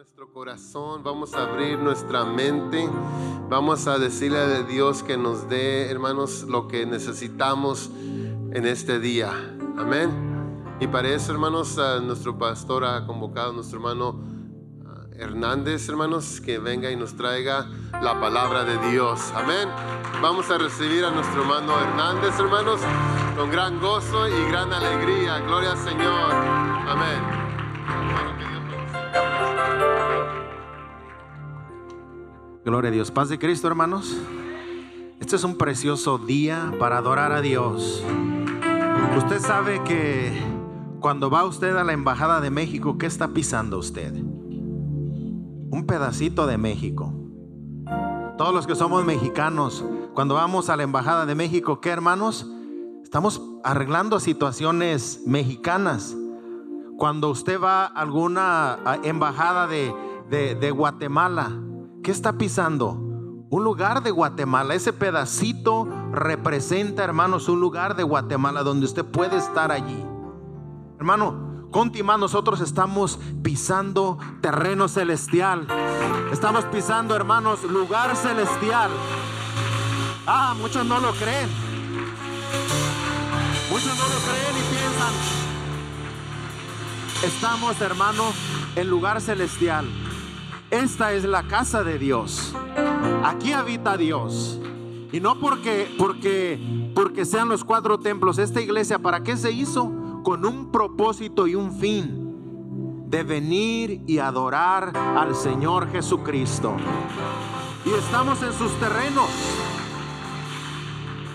[0.00, 2.88] nuestro corazón, vamos a abrir nuestra mente,
[3.50, 9.30] vamos a decirle a Dios que nos dé, hermanos, lo que necesitamos en este día.
[9.76, 10.08] Amén.
[10.80, 14.18] Y para eso, hermanos, nuestro pastor ha convocado a nuestro hermano
[15.18, 17.66] Hernández, hermanos, que venga y nos traiga
[18.00, 19.20] la palabra de Dios.
[19.34, 19.68] Amén.
[20.22, 22.80] Vamos a recibir a nuestro hermano Hernández, hermanos,
[23.36, 25.40] con gran gozo y gran alegría.
[25.40, 26.32] Gloria al Señor.
[26.32, 27.39] Amén.
[32.70, 33.10] Gloria a Dios.
[33.10, 34.16] Paz de Cristo, hermanos.
[35.18, 38.04] Este es un precioso día para adorar a Dios.
[39.18, 40.40] Usted sabe que
[41.00, 44.14] cuando va usted a la Embajada de México, ¿qué está pisando usted?
[44.14, 47.12] Un pedacito de México.
[48.38, 49.84] Todos los que somos mexicanos,
[50.14, 52.48] cuando vamos a la Embajada de México, ¿qué hermanos?
[53.02, 56.16] Estamos arreglando situaciones mexicanas.
[56.96, 59.92] Cuando usted va a alguna embajada de,
[60.30, 61.50] de, de Guatemala,
[62.02, 62.92] ¿Qué está pisando?
[63.50, 64.74] Un lugar de Guatemala.
[64.74, 70.04] Ese pedacito representa, hermanos, un lugar de Guatemala donde usted puede estar allí.
[70.98, 75.68] Hermano, Contima, nosotros estamos pisando terreno celestial.
[76.32, 78.90] Estamos pisando, hermanos, lugar celestial.
[80.26, 81.48] Ah, muchos no lo creen.
[83.70, 85.14] Muchos no lo creen y piensan.
[87.22, 88.24] Estamos, hermano,
[88.74, 89.86] en lugar celestial.
[90.70, 92.54] Esta es la casa de Dios.
[93.24, 94.60] Aquí habita Dios.
[95.10, 98.38] Y no porque, porque, porque sean los cuatro templos.
[98.38, 99.92] Esta iglesia, ¿para qué se hizo?
[100.22, 103.04] Con un propósito y un fin.
[103.08, 106.76] De venir y adorar al Señor Jesucristo.
[107.84, 109.28] Y estamos en sus terrenos.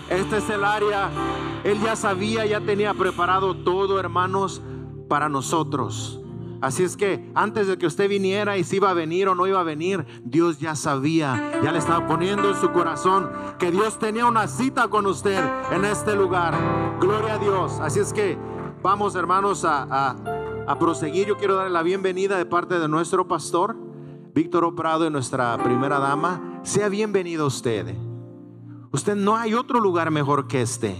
[0.08, 1.10] Este es el área.
[1.62, 4.62] Él ya sabía, ya tenía preparado todo, hermanos,
[5.10, 6.20] para nosotros.
[6.60, 9.46] Así es que antes de que usted viniera y si iba a venir o no
[9.46, 13.98] iba a venir, Dios ya sabía, ya le estaba poniendo en su corazón que Dios
[13.98, 16.54] tenía una cita con usted en este lugar.
[17.00, 17.78] Gloria a Dios.
[17.80, 18.38] Así es que
[18.82, 20.16] vamos hermanos a,
[20.66, 21.26] a, proseguir.
[21.26, 23.76] Yo quiero darle la bienvenida de parte de nuestro pastor,
[24.34, 26.60] Víctor Oprado y nuestra primera dama.
[26.62, 27.94] Sea bienvenido usted.
[28.92, 30.96] Usted no hay otro lugar mejor que este.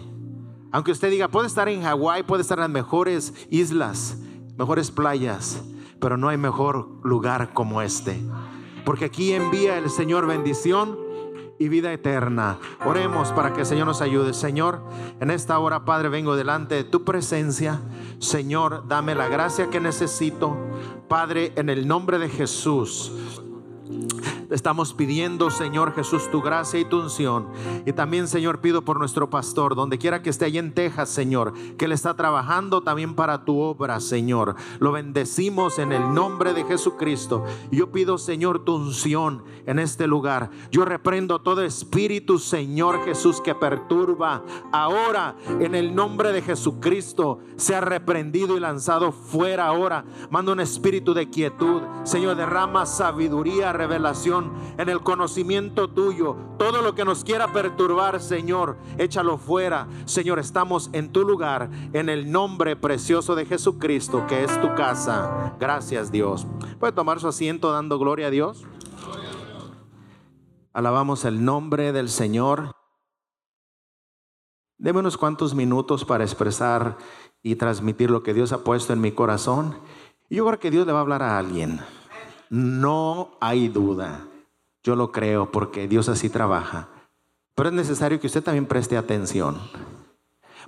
[0.70, 4.18] Aunque usted diga, puede estar en Hawái, puede estar en las mejores islas
[4.56, 5.62] mejores playas,
[6.00, 8.20] pero no hay mejor lugar como este.
[8.84, 11.06] Porque aquí envía el Señor bendición
[11.58, 12.58] y vida eterna.
[12.84, 14.34] Oremos para que el Señor nos ayude.
[14.34, 14.82] Señor,
[15.20, 17.80] en esta hora, Padre, vengo delante de tu presencia.
[18.18, 20.56] Señor, dame la gracia que necesito.
[21.08, 23.12] Padre, en el nombre de Jesús.
[24.50, 27.48] Estamos pidiendo, Señor Jesús, tu gracia y tu unción.
[27.84, 31.52] Y también, Señor, pido por nuestro pastor, donde quiera que esté allí en Texas, Señor,
[31.76, 34.54] que él está trabajando también para tu obra, Señor.
[34.78, 37.44] Lo bendecimos en el nombre de Jesucristo.
[37.70, 40.50] Yo pido, Señor, tu unción en este lugar.
[40.70, 44.44] Yo reprendo todo espíritu, Señor Jesús, que perturba.
[44.72, 50.04] Ahora, en el nombre de Jesucristo, sea reprendido y lanzado fuera ahora.
[50.30, 51.82] Manda un espíritu de quietud.
[52.04, 54.35] Señor, derrama sabiduría, revelación
[54.78, 56.36] en el conocimiento tuyo.
[56.58, 59.86] Todo lo que nos quiera perturbar, Señor, échalo fuera.
[60.04, 65.54] Señor, estamos en tu lugar, en el nombre precioso de Jesucristo, que es tu casa.
[65.58, 66.46] Gracias, Dios.
[66.78, 68.64] ¿Puede tomar su asiento dando gloria a Dios?
[70.72, 72.72] Alabamos el nombre del Señor.
[74.78, 76.98] Deme unos cuantos minutos para expresar
[77.42, 79.78] y transmitir lo que Dios ha puesto en mi corazón.
[80.28, 81.80] Y yo creo que Dios le va a hablar a alguien.
[82.50, 84.26] No hay duda.
[84.82, 86.88] Yo lo creo porque Dios así trabaja.
[87.54, 89.58] Pero es necesario que usted también preste atención.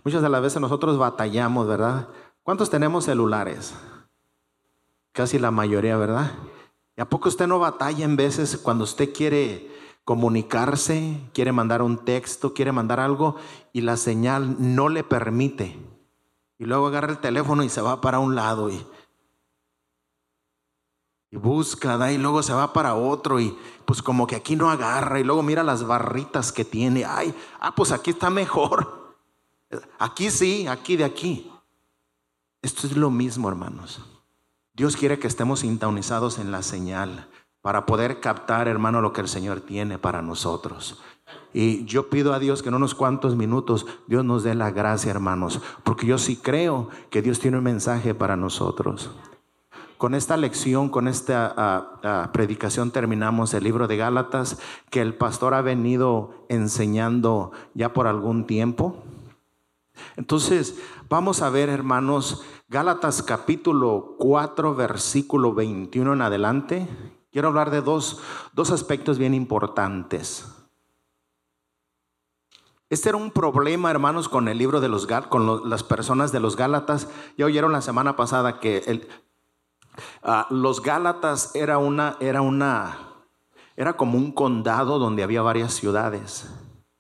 [0.05, 2.09] Muchas de las veces nosotros batallamos, ¿verdad?
[2.43, 3.75] ¿Cuántos tenemos celulares?
[5.13, 6.33] Casi la mayoría, ¿verdad?
[6.97, 9.71] ¿Y a poco usted no batalla en veces cuando usted quiere
[10.05, 13.37] comunicarse, quiere mandar un texto, quiere mandar algo
[13.73, 15.79] y la señal no le permite?
[16.59, 18.85] Y luego agarra el teléfono y se va para un lado y
[21.31, 24.71] y busca, da, y luego se va para otro y pues como que aquí no
[24.71, 27.05] agarra y luego mira las barritas que tiene.
[27.05, 29.17] Ay, ah, pues aquí está mejor.
[29.99, 31.53] Aquí sí, aquí de aquí.
[32.63, 34.01] Esto es lo mismo, hermanos.
[34.73, 37.29] Dios quiere que estemos sintonizados en la señal
[37.61, 41.03] para poder captar, hermano, lo que el Señor tiene para nosotros.
[41.53, 45.11] Y yo pido a Dios que en unos cuantos minutos Dios nos dé la gracia,
[45.11, 49.11] hermanos, porque yo sí creo que Dios tiene un mensaje para nosotros.
[49.99, 54.59] Con esta lección, con esta ah, ah, predicación terminamos el libro de Gálatas
[54.91, 59.03] que el pastor ha venido enseñando ya por algún tiempo.
[60.17, 60.79] Entonces,
[61.09, 66.89] vamos a ver, hermanos, Gálatas capítulo 4, versículo 21 en adelante.
[67.33, 68.21] Quiero hablar de dos,
[68.53, 70.55] dos aspectos bien importantes.
[72.89, 76.57] Este era un problema, hermanos, con el libro de los con las personas de los
[76.57, 77.09] Gálatas.
[77.37, 79.09] Ya oyeron la semana pasada que el,
[80.23, 82.99] ah, los Gálatas era una, era una,
[83.77, 86.49] era como un condado donde había varias ciudades.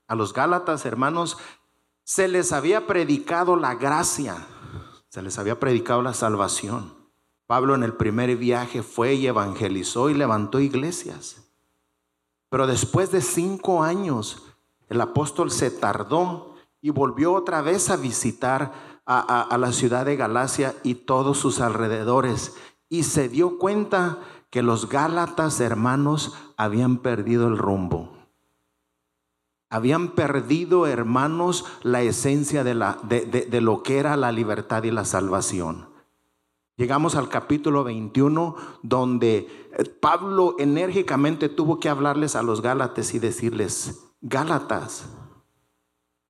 [0.06, 1.36] A los Gálatas, hermanos,
[2.04, 4.46] se les había predicado la gracia,
[5.08, 6.96] se les había predicado la salvación.
[7.46, 11.48] Pablo en el primer viaje fue y evangelizó y levantó iglesias.
[12.50, 14.42] Pero después de cinco años,
[14.88, 20.74] el apóstol se tardó y volvió otra vez a visitar a, la ciudad de Galacia
[20.82, 22.56] y todos sus alrededores
[22.88, 24.18] y se dio cuenta
[24.50, 28.16] que los Gálatas hermanos habían perdido el rumbo.
[29.70, 32.74] Habían perdido, hermanos, la esencia de,
[33.60, 35.90] lo que era la libertad y la salvación.
[36.76, 43.18] Llegamos al capítulo 21, donde eh, Pablo enérgicamente tuvo que hablarles a los Gálatas y
[43.18, 45.06] decirles, Gálatas.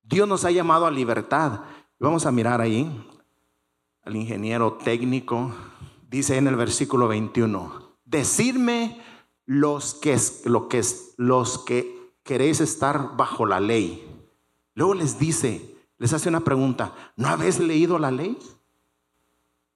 [0.03, 1.61] Dios nos ha llamado a libertad.
[1.99, 3.07] Vamos a mirar ahí
[4.03, 5.51] al ingeniero técnico.
[6.09, 8.99] Dice en el versículo 21, decirme
[9.45, 10.81] los que, lo que,
[11.17, 14.05] los que queréis estar bajo la ley.
[14.73, 18.39] Luego les dice, les hace una pregunta, ¿no habéis leído la ley?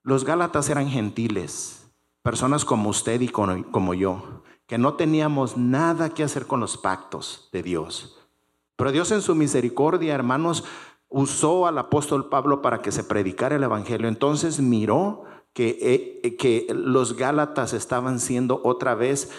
[0.02, 1.88] Los Gálatas eran gentiles,
[2.24, 7.50] personas como usted y como yo que no teníamos nada que hacer con los pactos
[7.52, 8.18] de Dios.
[8.76, 10.64] Pero Dios en su misericordia, hermanos,
[11.10, 14.08] usó al apóstol Pablo para que se predicara el Evangelio.
[14.08, 19.32] Entonces miró que, eh, que los Gálatas estaban siendo otra vez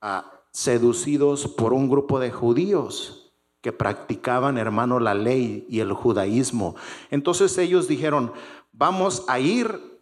[0.00, 6.76] ah, seducidos por un grupo de judíos que practicaban, hermano, la ley y el judaísmo.
[7.10, 8.32] Entonces ellos dijeron,
[8.72, 10.00] vamos a ir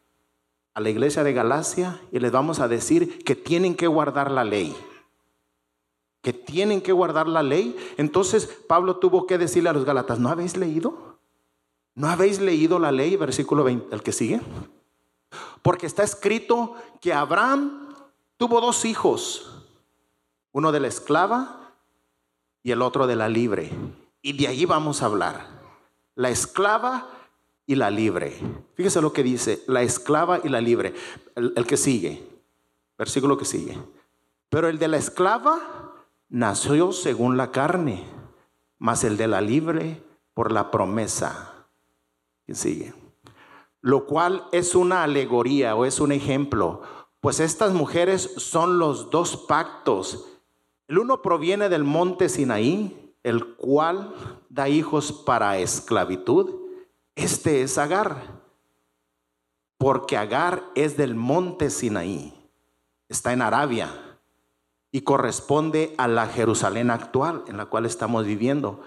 [0.74, 4.44] a la iglesia de Galacia y les vamos a decir que tienen que guardar la
[4.44, 4.76] ley.
[6.22, 7.76] Que tienen que guardar la ley.
[7.96, 11.18] Entonces Pablo tuvo que decirle a los Galatas, ¿no habéis leído?
[11.94, 13.16] ¿No habéis leído la ley?
[13.16, 14.40] Versículo 20, el que sigue.
[15.68, 17.94] Porque está escrito que Abraham
[18.38, 19.66] tuvo dos hijos,
[20.50, 21.74] uno de la esclava
[22.62, 23.70] y el otro de la libre.
[24.22, 25.46] Y de allí vamos a hablar.
[26.14, 27.10] La esclava
[27.66, 28.40] y la libre.
[28.76, 30.94] Fíjese lo que dice, la esclava y la libre.
[31.34, 32.26] El, que sigue,
[32.96, 33.78] versículo que sigue.
[34.48, 35.92] Pero el de la esclava
[36.30, 38.06] nació según la carne,
[38.78, 41.66] mas el de la libre por la promesa.
[42.46, 43.07] ¿Quién sigue?
[43.80, 46.82] Lo cual es una alegoría o es un ejemplo,
[47.20, 50.26] pues estas mujeres son los dos pactos.
[50.86, 54.14] El uno proviene del monte Sinaí, el cual
[54.48, 56.54] da hijos para esclavitud.
[57.14, 58.40] Este es Agar,
[59.76, 62.32] porque Agar es del monte Sinaí,
[63.08, 63.90] está en Arabia
[64.90, 68.80] y corresponde a la Jerusalén actual en la cual estamos viviendo,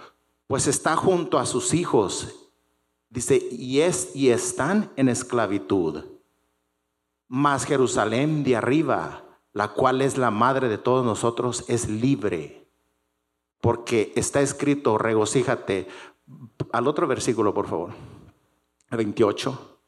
[0.48, 2.41] pues está junto a sus hijos,
[3.12, 6.06] dice, y, es, y están en esclavitud.
[7.28, 9.24] Mas Jerusalén de arriba,
[9.54, 12.68] la cual es la madre de todos nosotros, es libre.
[13.60, 15.88] Porque está escrito, regocíjate.
[16.72, 17.92] Al otro versículo, por favor.
[18.90, 19.80] 28.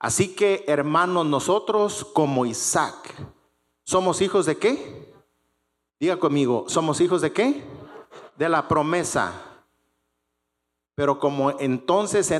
[0.00, 3.14] Así que, hermanos, nosotros como Isaac,
[3.84, 5.14] ¿somos hijos de qué?
[5.98, 7.64] Diga conmigo, ¿somos hijos de qué?
[8.36, 9.53] De la promesa.
[10.94, 12.32] Pero como entonces,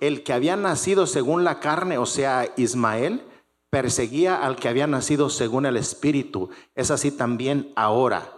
[0.00, 3.22] el que había nacido según la carne, o sea, Ismael,
[3.70, 8.32] perseguía al que había nacido según el espíritu, es así también ahora.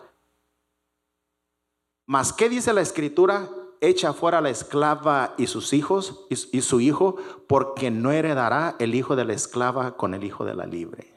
[2.07, 3.51] Mas, ¿qué dice la escritura?
[3.81, 9.17] echa fuera la esclava y sus hijos y, su hijo, porque no heredará el hijo
[9.17, 11.15] de la esclava con el hijo de la libre.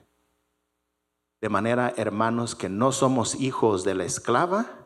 [1.42, 4.79] De manera, hermanos, que no somos hijos de la esclava,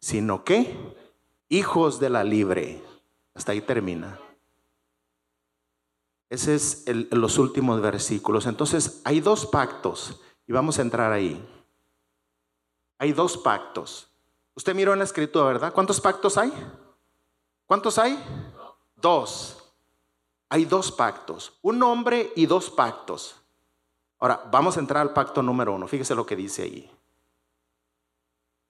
[0.00, 0.96] sino que
[1.48, 2.82] hijos de la libre.
[3.34, 4.18] Hasta ahí termina.
[6.28, 8.46] Ese es los últimos versículos.
[8.46, 11.44] Entonces, hay dos pactos y vamos a entrar ahí.
[12.98, 14.08] Hay dos pactos.
[14.54, 15.72] Usted miró en la escritura, ¿verdad?
[15.72, 16.52] ¿Cuántos pactos hay?
[17.66, 18.18] ¿Cuántos hay?
[18.96, 19.56] Dos.
[20.48, 23.36] Hay dos pactos, un hombre y dos pactos.
[24.18, 25.86] Ahora, vamos a entrar al pacto número uno.
[25.86, 26.90] Fíjese lo que dice ahí.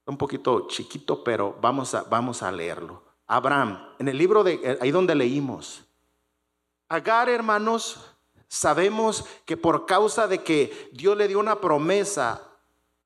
[0.07, 3.02] Un poquito chiquito, pero vamos a, vamos a leerlo.
[3.26, 5.85] Abraham, en el libro de eh, ahí donde leímos.
[6.88, 8.14] Agar, hermanos,
[8.49, 12.42] sabemos que por causa de que Dios le dio una promesa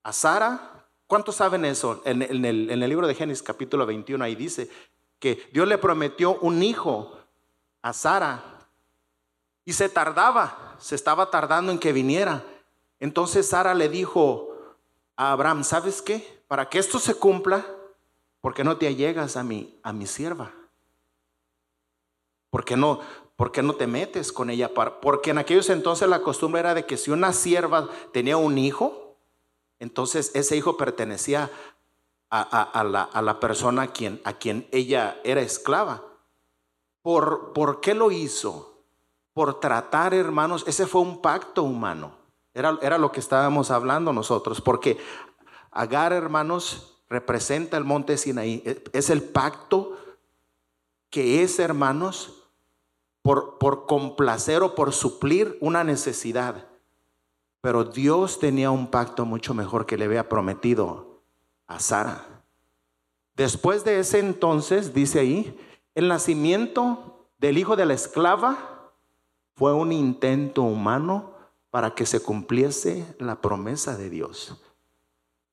[0.03, 0.75] a Sara,
[1.07, 2.03] ¿Cuántos saben eso?
[2.05, 4.71] En, el, en el libro de Génesis capítulo 21 ahí dice
[5.19, 7.17] que Dios le prometió un hijo
[7.83, 8.43] a Sara
[9.65, 12.43] y se tardaba, se estaba tardando en que viniera.
[13.01, 14.57] Entonces Sara le dijo
[15.17, 16.34] a Abraham, ¿sabes qué?
[16.49, 17.67] Para que esto se cumpla,
[18.41, 20.53] ¿por qué no te allegas a mi, a mi sierva?
[22.51, 23.01] ¿Por qué no,
[23.37, 24.73] ¿por qué no te metes con ella?
[24.75, 29.17] Porque en aquellos entonces la costumbre era de que si una sierva tenía un hijo,
[29.81, 31.51] entonces ese hijo pertenecía
[32.31, 36.03] a, la, persona a quien, a quien ella era esclava.
[37.03, 38.83] ¿Por, ¿Por qué lo hizo?
[39.33, 42.13] Por tratar, hermanos, ese fue un pacto humano.
[42.55, 44.99] Era, era lo que estábamos hablando nosotros, porque
[45.75, 48.63] Agar, hermanos, representa el monte Sinaí.
[48.93, 49.99] Es el pacto
[51.11, 52.45] que es, hermanos,
[53.23, 56.69] por, por complacer o por suplir una necesidad.
[57.61, 61.23] Pero Dios tenía un pacto mucho mejor que le había prometido
[61.67, 62.25] a Sara.
[63.35, 65.59] Después de ese entonces, dice ahí,
[65.97, 68.93] el nacimiento del hijo de la esclava
[69.57, 71.35] fue un intento humano
[71.71, 74.64] para que se cumpliese la promesa de Dios.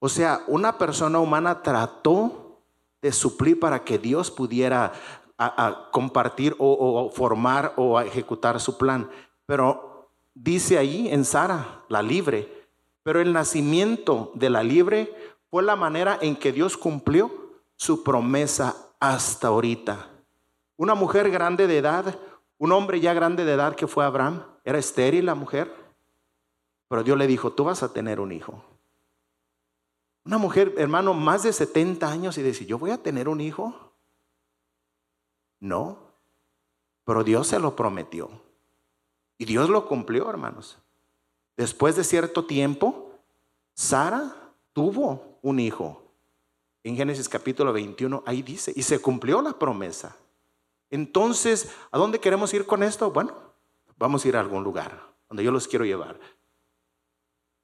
[0.03, 2.59] O sea, una persona humana trató
[3.03, 4.93] de suplir para que Dios pudiera
[5.91, 9.07] compartir o, formar o ejecutar su plan.
[9.45, 12.67] Pero dice ahí en Sara, la libre,
[13.03, 15.15] pero el nacimiento de la libre
[15.51, 20.09] fue la manera en que Dios cumplió su promesa hasta ahorita.
[20.77, 22.17] Una mujer grande de edad,
[22.57, 25.71] un hombre ya grande de edad que fue Abraham, era estéril la mujer,
[26.87, 28.63] pero Dios le dijo, tú vas a tener un hijo.
[30.23, 33.93] Una mujer, hermano, más de 70 años y dice, yo voy a tener un hijo.
[35.59, 35.99] No,
[37.03, 38.29] pero Dios se lo prometió.
[39.37, 40.77] Y Dios lo cumplió, hermanos.
[41.57, 43.11] Después de cierto tiempo,
[43.73, 46.03] Sara tuvo un hijo.
[46.83, 50.15] En Génesis capítulo 21, ahí dice, y se cumplió la promesa.
[50.89, 53.11] Entonces, ¿a dónde queremos ir con esto?
[53.11, 53.35] Bueno,
[53.97, 56.19] vamos a ir a algún lugar donde yo los quiero llevar.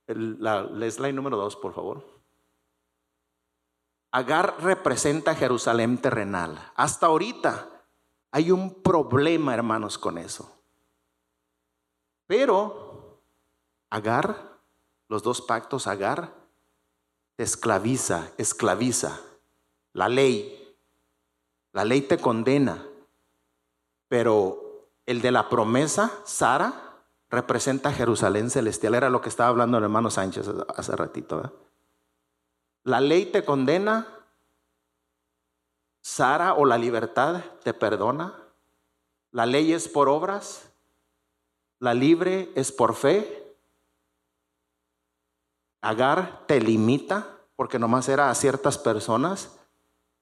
[0.07, 2.16] la, slide número dos, por favor.
[4.11, 6.71] Agar representa Jerusalén terrenal.
[6.75, 7.67] Hasta ahorita,
[8.31, 10.51] hay un problema, hermanos, con eso.
[12.25, 13.21] Pero
[13.89, 14.59] Agar,
[15.07, 16.33] los dos pactos, Agar,
[17.37, 19.19] esclaviza, esclaviza.
[19.93, 20.75] La ley,
[21.73, 22.85] la ley te condena,
[24.07, 26.87] pero el de la promesa, Sara,
[27.29, 28.95] representa Jerusalén celestial.
[28.95, 31.66] Era lo que estaba hablando el hermano Sánchez hace ratito.
[32.87, 34.07] La ley te condena,
[35.99, 38.33] Sara o la libertad te perdona.
[39.31, 40.71] La ley es por obras.
[41.79, 43.57] La libre es por fe.
[45.81, 47.27] Agar te limita
[47.57, 49.59] porque nomás era a ciertas personas.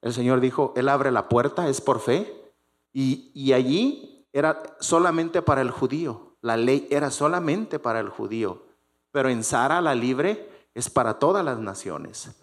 [0.02, 2.52] El Señor dijo, Él abre la puerta, es por fe.
[2.92, 6.36] Y, y allí era solamente para el judío.
[6.42, 8.64] La ley era solamente para el judío.
[9.12, 12.36] Pero en Sara la libre es para todas las naciones.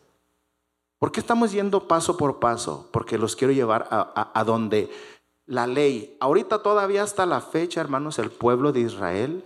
[1.02, 2.88] ¿Por qué estamos yendo paso por paso?
[2.92, 4.88] Porque los quiero llevar a, donde
[5.46, 9.44] la ley, ahorita todavía hasta la fecha, hermanos, el pueblo de Israel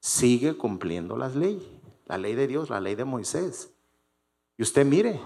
[0.00, 1.62] sigue cumpliendo las leyes,
[2.06, 3.74] la ley de Dios, la ley de Moisés.
[4.56, 5.20] Y usted mire,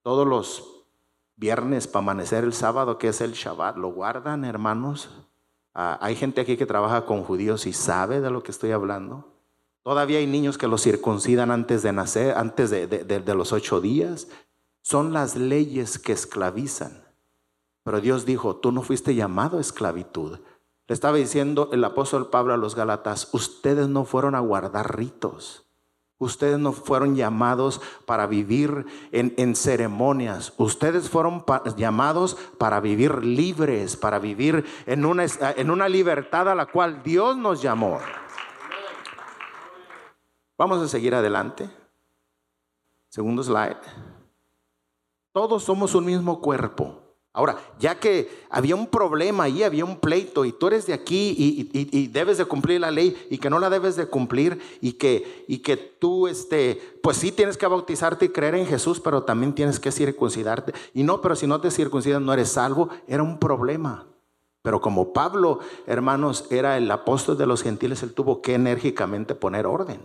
[0.00, 0.86] todos los
[1.36, 5.10] viernes para amanecer el sábado, que es el Shabbat, lo guardan, hermanos.
[5.74, 9.28] Ah, hay gente aquí que trabaja con judíos y sabe de lo que estoy hablando.
[9.82, 14.26] Todavía hay niños que los circuncidan antes de nacer, antes de los ocho días.
[14.86, 17.02] Son las leyes que esclavizan.
[17.82, 20.38] Pero Dios dijo, tú no fuiste llamado a esclavitud.
[20.86, 25.66] Le estaba diciendo el apóstol Pablo a los Galatas, ustedes no fueron a guardar ritos.
[26.18, 30.52] Ustedes no fueron llamados para vivir en, ceremonias.
[30.56, 31.44] Ustedes fueron
[31.76, 35.26] llamados para vivir libres, para vivir en una,
[35.56, 37.98] en una libertad a la cual Dios nos llamó.
[40.56, 41.68] Vamos a seguir adelante.
[43.08, 44.15] Segundo slide.
[45.36, 47.02] Todos somos un mismo cuerpo.
[47.34, 51.34] Ahora, ya que había un problema ahí, había un pleito y tú eres de aquí
[51.36, 55.44] y, debes de cumplir la ley y que no la debes de cumplir y que,
[55.46, 59.54] y que tú, este, pues sí tienes que bautizarte y creer en Jesús, pero también
[59.54, 60.72] tienes que circuncidarte.
[60.94, 64.06] Y no, pero si no te circuncidas no eres salvo, era un problema.
[64.62, 69.66] Pero como Pablo, hermanos, era el apóstol de los gentiles, él tuvo que enérgicamente poner
[69.66, 70.00] orden.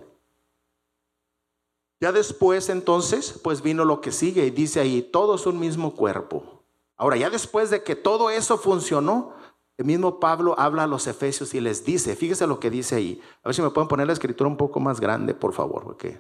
[2.02, 6.64] Ya después entonces, pues vino lo que sigue y dice ahí, todos un mismo cuerpo.
[6.98, 9.34] Ahora, ya después de que todo eso funcionó,
[9.78, 13.22] el mismo Pablo habla a los efesios y les dice, fíjese lo que dice ahí.
[13.44, 16.20] A ver si me pueden poner la escritura un poco más grande, por favor, porque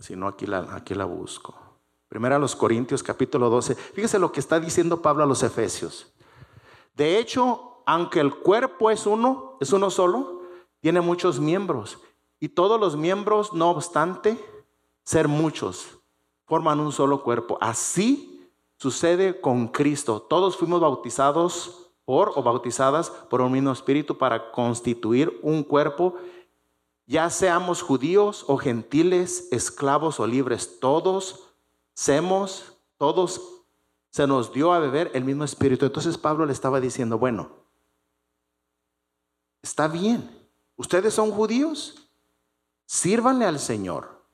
[0.00, 1.54] Si no, aquí la, aquí la busco.
[2.08, 3.76] Primero a los Corintios capítulo 12.
[3.76, 6.12] Fíjese lo que está diciendo Pablo a los Efesios.
[6.96, 10.42] De hecho, aunque el cuerpo es uno, es uno solo,
[10.80, 11.98] tiene muchos miembros.
[12.40, 14.42] Y todos los miembros, no obstante
[15.04, 15.98] ser muchos,
[16.46, 17.58] forman un solo cuerpo.
[17.60, 20.22] Así sucede con Cristo.
[20.22, 21.80] Todos fuimos bautizados
[22.10, 26.16] por o bautizadas por un mismo espíritu para constituir un cuerpo,
[27.06, 31.54] ya seamos judíos o gentiles, esclavos o libres, todos
[31.94, 33.62] semos, todos
[34.10, 35.86] se nos dio a beber el mismo espíritu.
[35.86, 37.50] Entonces Pablo le estaba diciendo, bueno,
[39.62, 42.09] está bien, ustedes son judíos,
[42.90, 44.26] sírvanle al Señor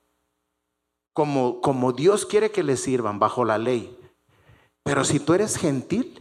[1.12, 4.00] como, como Dios quiere que le sirvan bajo la ley.
[4.82, 6.18] Pero si tú eres gentil,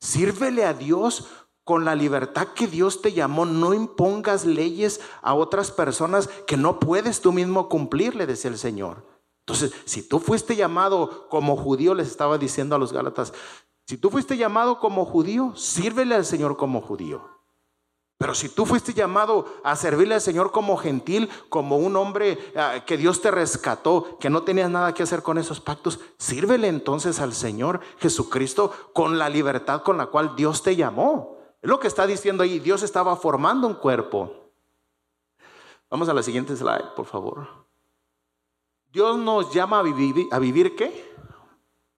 [0.00, 1.28] sírvele a Dios
[1.62, 3.46] con la libertad que Dios te llamó.
[3.46, 8.58] No impongas leyes a otras personas que no puedes tú mismo cumplir, le decía el
[8.58, 9.06] Señor.
[9.46, 13.32] Entonces, si tú fuiste llamado como judío, les estaba diciendo a los Gálatas,
[13.86, 17.35] si tú fuiste llamado como judío, sírvele al Señor como judío.
[18.18, 22.82] Pero si tú fuiste llamado a servirle al Señor como gentil, como un hombre ah,
[22.86, 27.20] que Dios te rescató, que no tenías nada que hacer con esos pactos, sírvele entonces
[27.20, 31.36] al Señor Jesucristo con la libertad con la cual Dios te llamó.
[31.60, 32.58] Es lo que está diciendo ahí.
[32.58, 34.50] Dios estaba formando un cuerpo.
[35.90, 37.66] Vamos a la siguiente slide, por favor.
[38.92, 41.14] Dios nos llama a vivir, a vivir qué?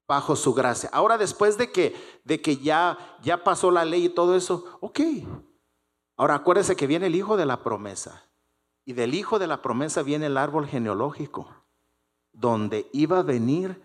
[0.05, 0.89] Bajo su gracia.
[0.91, 1.95] Ahora después de que,
[2.25, 4.99] de que ya, ya pasó la ley y todo eso, ok,
[6.19, 8.25] Ahora acuérdese que viene el hijo de la promesa.
[8.83, 11.47] Y del hijo de la promesa viene el árbol genealógico,
[12.33, 13.81] donde iba a venir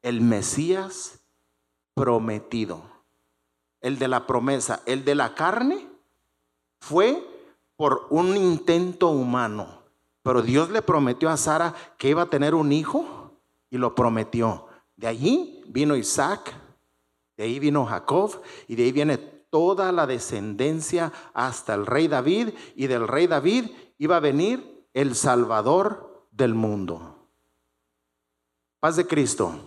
[0.00, 1.20] el Mesías
[1.92, 2.84] prometido.
[3.82, 5.86] El de la promesa, el de la carne,
[6.80, 7.22] fue
[7.76, 9.82] por un intento humano.
[10.22, 13.34] Pero Dios le prometió a Sara que iba a tener un hijo
[13.68, 14.68] y lo prometió.
[14.96, 16.50] De allí vino Isaac,
[17.36, 22.50] de ahí vino Jacob y de ahí viene toda la descendencia hasta el rey David
[22.74, 27.28] y del rey David iba a venir el Salvador del mundo.
[28.80, 29.58] Paz de Cristo.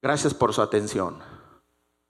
[0.00, 1.18] Gracias por su atención.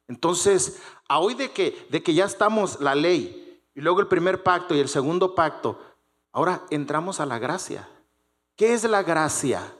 [0.08, 4.42] Entonces, a hoy de que, de que ya estamos la ley y luego el primer
[4.42, 5.80] pacto y el segundo pacto,
[6.32, 7.88] ahora entramos a la gracia.
[8.56, 9.74] ¿Qué es la gracia?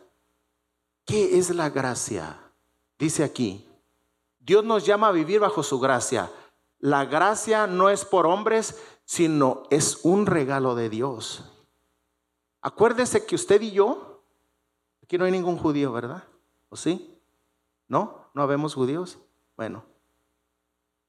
[1.05, 2.38] ¿Qué es la gracia?
[2.98, 3.67] Dice aquí,
[4.48, 6.32] Dios nos llama a vivir bajo su gracia.
[6.78, 11.44] La gracia no es por hombres, sino es un regalo de Dios.
[12.62, 14.22] Acuérdese que usted y yo,
[15.02, 16.24] aquí no hay ningún judío, ¿verdad?
[16.70, 17.20] ¿O sí?
[17.88, 18.30] ¿No?
[18.32, 19.18] ¿No habemos judíos?
[19.54, 19.84] Bueno,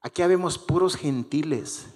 [0.02, 1.88] aquí habemos puros gentiles,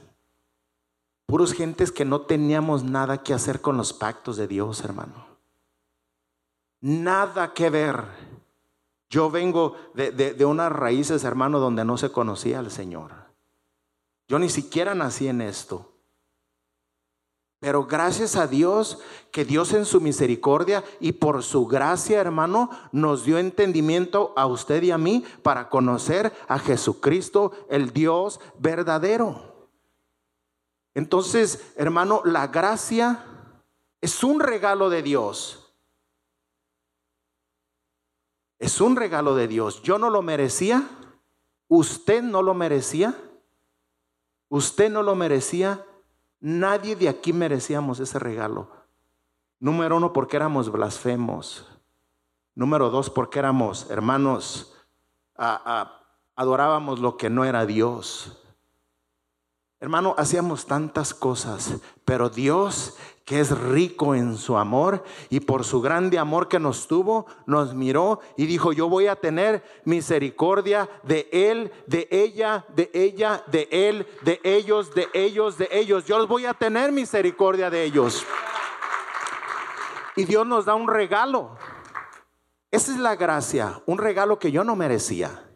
[1.26, 5.28] puros gentes que no teníamos nada que hacer con los pactos de Dios, hermano.
[6.80, 8.23] Nada que ver.
[9.14, 13.12] Yo vengo de, unas raíces, hermano, donde no se conocía al Señor.
[14.28, 15.92] Yo ni siquiera nací en esto.
[17.60, 18.98] Pero gracias a Dios,
[19.32, 24.82] que Dios en su misericordia y por su gracia, hermano, nos dio entendimiento a usted
[24.82, 29.70] y a mí para conocer a Jesucristo, el Dios verdadero.
[30.96, 33.24] Entonces, hermano, la gracia
[34.02, 35.63] es un regalo de Dios.
[38.64, 39.82] Es un regalo de Dios.
[39.82, 40.88] Yo no lo merecía.
[41.68, 43.14] Usted no lo merecía.
[44.48, 45.86] Usted no lo merecía.
[46.40, 48.72] Nadie de aquí merecíamos ese regalo.
[49.60, 51.68] Número uno, porque éramos blasfemos.
[52.56, 54.74] Número dos, porque éramos hermanos,
[56.34, 58.42] adorábamos lo que no era Dios.
[59.82, 62.96] Hermano, hacíamos tantas cosas, pero Dios
[63.26, 67.74] que es rico en su amor y por su grande amor que nos tuvo, nos
[67.74, 73.70] miró y dijo, yo voy a tener misericordia de él, de ella, de ella, de
[73.72, 76.06] él, de ellos, de ellos, de ellos.
[76.06, 78.26] Yo voy a tener misericordia de ellos.
[80.16, 81.58] Y Dios nos da un regalo.
[82.72, 85.50] Esa es la gracia, un regalo que yo no merecía.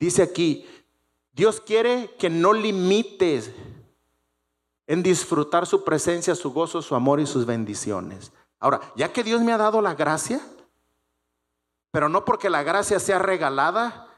[0.00, 0.66] Dice aquí,
[1.32, 3.52] Dios quiere que no limites
[4.88, 8.32] en disfrutar su presencia, su gozo, su amor y sus bendiciones.
[8.58, 10.40] Ahora, ya que Dios me ha dado la gracia,
[11.90, 14.08] pero no porque la gracia sea regalada,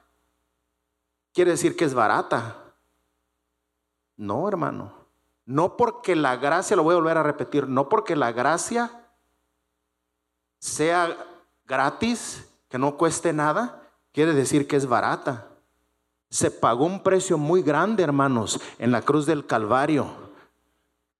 [1.35, 2.57] quiere decir que es barata.
[4.17, 4.95] No, hermano.
[5.45, 9.09] No porque la gracia, lo voy a volver a repetir, no porque la gracia
[10.61, 11.17] sea
[11.65, 15.49] gratis, que no cueste nada, quiere decir que es barata.
[16.31, 20.30] Se pagó un precio muy grande, hermanos, en la cruz del Calvario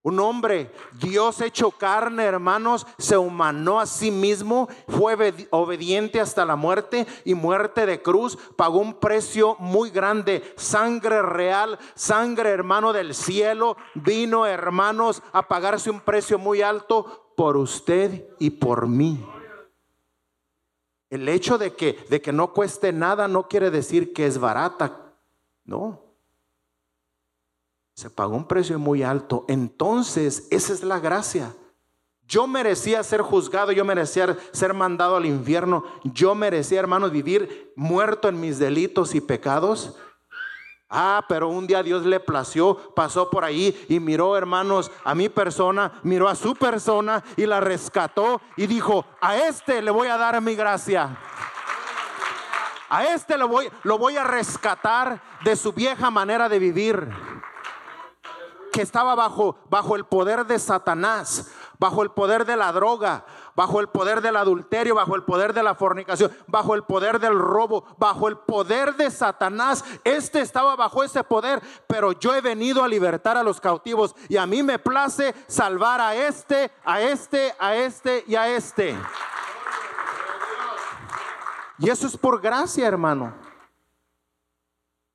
[0.03, 5.15] Un hombre, Dios hecho carne, hermanos, se humanó a sí mismo, fue
[5.51, 11.77] obediente hasta la muerte y muerte de cruz, pagó un precio muy grande, sangre real,
[11.93, 18.49] sangre hermano del cielo, vino hermanos a pagarse un precio muy alto por usted y
[18.49, 19.23] por mí.
[21.11, 25.13] El hecho de que, de que no cueste nada no quiere decir que es barata,
[25.63, 26.10] no.
[27.93, 29.45] Se pagó un precio muy alto.
[29.47, 31.53] Entonces, esa es la gracia.
[32.31, 38.29] Yo merecía ser juzgado, yo merecía ser mandado al infierno, yo merecía, hermanos, vivir muerto
[38.29, 39.97] en mis delitos y pecados.
[40.89, 45.27] Ah, pero un día Dios le plació, pasó por ahí y miró, hermanos, a mi
[45.27, 50.17] persona, miró a su persona y la rescató y dijo, a este le voy a
[50.17, 51.17] dar mi gracia.
[52.89, 57.09] A este lo voy, lo voy a rescatar de su vieja manera de vivir
[58.71, 63.79] que estaba bajo, bajo el poder de Satanás, bajo el poder de la droga, bajo
[63.79, 67.85] el poder del adulterio, bajo el poder de la fornicación, bajo el poder del robo,
[67.97, 69.83] bajo el poder de Satanás.
[70.03, 74.37] Este estaba bajo ese poder, pero yo he venido a libertar a los cautivos y
[74.37, 78.97] a mí me place salvar a este, a este, a este y a este.
[81.79, 83.33] Y eso es por gracia, hermano.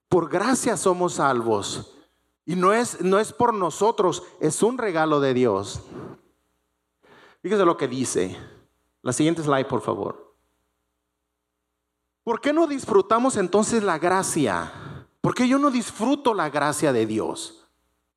[0.09, 1.96] Por gracia somos salvos.
[2.47, 5.81] Y no es, no es por nosotros, es un regalo de Dios.
[7.43, 8.37] Fíjese lo que dice.
[9.03, 10.35] La siguiente slide, por favor.
[12.23, 14.73] ¿Por qué no disfrutamos entonces la gracia?
[15.21, 17.69] ¿Por qué yo no disfruto la gracia de Dios?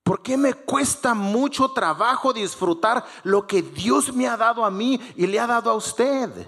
[0.03, 4.99] ¿Por qué me cuesta mucho trabajo disfrutar lo que Dios me ha dado a mí
[5.15, 6.47] y le ha dado a usted?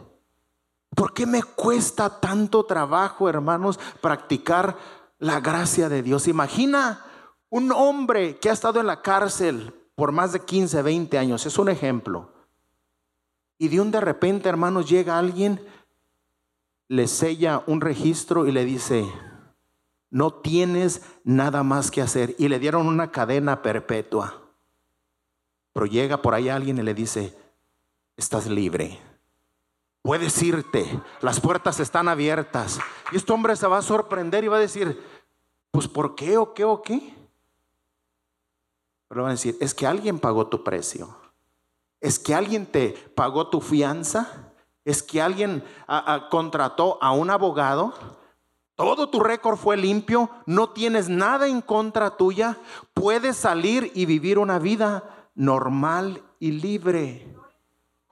[0.95, 4.77] ¿Por qué me cuesta tanto trabajo, hermanos, practicar
[5.19, 6.27] la gracia de Dios?
[6.27, 7.05] Imagina
[7.51, 11.59] un hombre que ha estado en la cárcel por más de 15, 20 años, es
[11.59, 12.31] un ejemplo.
[13.59, 15.63] Y de un de repente, hermanos, llega alguien,
[16.87, 19.05] le sella un registro y le dice,
[20.09, 22.35] no tienes nada más que hacer.
[22.39, 24.41] Y le dieron una cadena perpetua.
[25.73, 27.37] Pero llega por ahí alguien y le dice,
[28.17, 28.99] estás libre.
[30.01, 32.79] Puedes irte, las puertas están abiertas.
[33.11, 34.99] Y este hombre se va a sorprender y va a decir,
[35.69, 37.20] pues ¿por qué o qué o qué?
[39.11, 41.17] Pero van a decir, es que alguien pagó tu precio.
[41.99, 44.53] Es que alguien te pagó tu fianza.
[44.85, 45.65] Es que alguien
[46.29, 47.93] contrató a un abogado.
[48.75, 50.29] Todo tu récord fue limpio.
[50.45, 52.57] No tienes nada en contra tuya.
[52.93, 57.35] Puedes salir y vivir una vida normal y libre.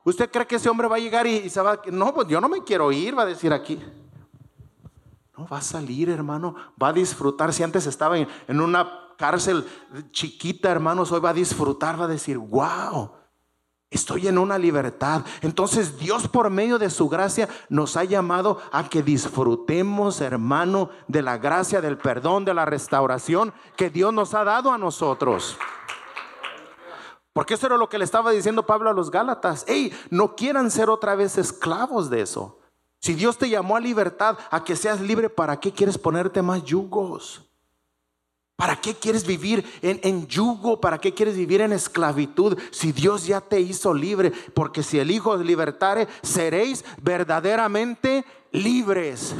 [0.04, 1.82] ¿Usted cree que ese hombre va a llegar y, se va?
[1.94, 3.80] No, pues yo no me quiero ir, va a decir aquí.
[5.38, 6.56] No, va a salir, hermano.
[6.82, 7.54] Va a disfrutar.
[7.54, 9.68] Si antes estaba en una cárcel
[10.12, 13.12] chiquita, hermanos, hoy va a disfrutar, va a decir, wow,
[13.90, 15.26] estoy en una libertad.
[15.42, 21.22] Entonces Dios por medio de su gracia nos ha llamado a que disfrutemos, hermano, de
[21.22, 25.58] la gracia, del perdón, de la restauración que Dios nos ha dado a nosotros.
[27.34, 29.66] Porque eso era lo que le estaba diciendo Pablo a los Gálatas.
[29.68, 32.60] Hey, no quieran ser otra vez esclavos de eso.
[33.02, 36.64] Si Dios te llamó a libertad, a que seas libre, ¿para qué quieres ponerte más
[36.64, 37.49] yugos?
[38.60, 40.82] ¿Para qué quieres vivir en, yugo?
[40.82, 44.34] ¿Para qué quieres vivir en esclavitud si Dios ya te hizo libre?
[44.54, 49.34] Porque si el Hijo os libertare, seréis verdaderamente libres.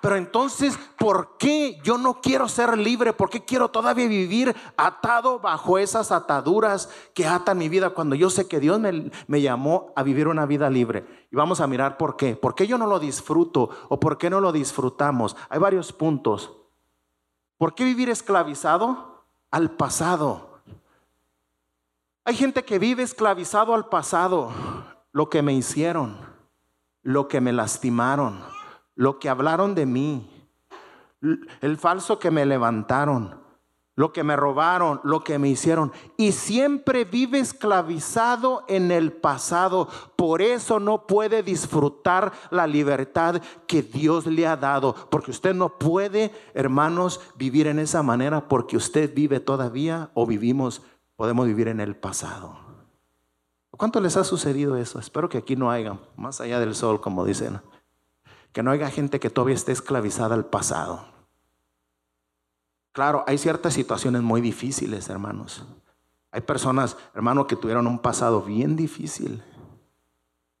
[0.00, 3.12] Pero entonces, ¿por qué yo no quiero ser libre?
[3.12, 8.30] ¿Por qué quiero todavía vivir atado bajo esas ataduras que atan mi vida cuando yo
[8.30, 11.26] sé que Dios me, me, llamó a vivir una vida libre?
[11.30, 12.36] Y vamos a mirar por qué.
[12.36, 15.36] ¿Por qué yo no lo disfruto o por qué no lo disfrutamos?
[15.50, 16.52] Hay varios puntos.
[17.58, 20.60] ¿Por qué vivir esclavizado al pasado?
[22.24, 24.52] Hay gente que vive esclavizado al pasado,
[25.12, 26.16] lo que me hicieron,
[27.02, 28.40] lo que me lastimaron,
[28.94, 30.48] lo que hablaron de mí,
[31.60, 33.42] el falso que me levantaron,
[33.98, 35.90] lo que me robaron, lo que me hicieron.
[36.16, 39.88] Y siempre vive esclavizado en el pasado.
[40.14, 44.94] Por eso no puede disfrutar la libertad que Dios le ha dado.
[45.10, 50.80] Porque usted no puede, hermanos, vivir en esa manera porque usted vive todavía o vivimos,
[51.16, 52.56] podemos vivir en el pasado.
[53.72, 55.00] ¿Cuánto les ha sucedido eso?
[55.00, 57.60] Espero que aquí no haya, más allá del sol, como dicen,
[58.52, 61.17] que no haya gente que todavía esté esclavizada al pasado.
[62.98, 65.64] Claro, hay ciertas situaciones muy difíciles, hermanos.
[66.32, 69.40] Hay personas, hermanos, que tuvieron un pasado bien difícil.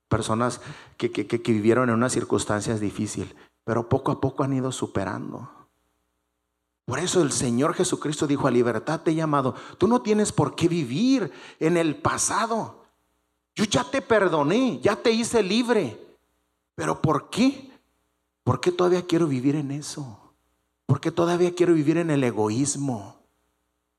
[0.06, 0.60] Personas
[0.96, 1.08] que,
[1.44, 5.50] vivieron en unas circunstancias difíciles, pero poco a poco han ido superando.
[6.84, 9.56] Por eso el Señor Jesucristo dijo, a libertad te he llamado.
[9.76, 12.84] Tú no tienes por qué vivir en el pasado.
[13.56, 15.98] Yo ya te perdoné, ya te hice libre.
[16.76, 17.72] Pero ¿por qué?
[18.44, 20.27] ¿Por qué todavía quiero vivir en eso?
[20.88, 23.20] ¿Por qué todavía quiero vivir en el egoísmo?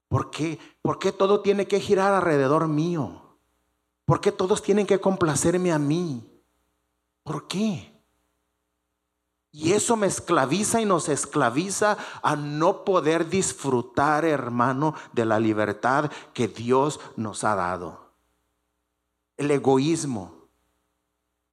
[0.07, 0.57] ¿Por qué?
[0.81, 3.37] ¿Por qué todo tiene que girar alrededor mío?
[4.05, 6.27] ¿Por qué todos tienen que complacerme a mí?
[7.21, 7.93] ¿Por qué?
[9.51, 16.09] Y eso me esclaviza y nos esclaviza a no poder disfrutar, hermano, de la libertad
[16.33, 18.15] que Dios nos ha dado.
[19.37, 20.38] El egoísmo.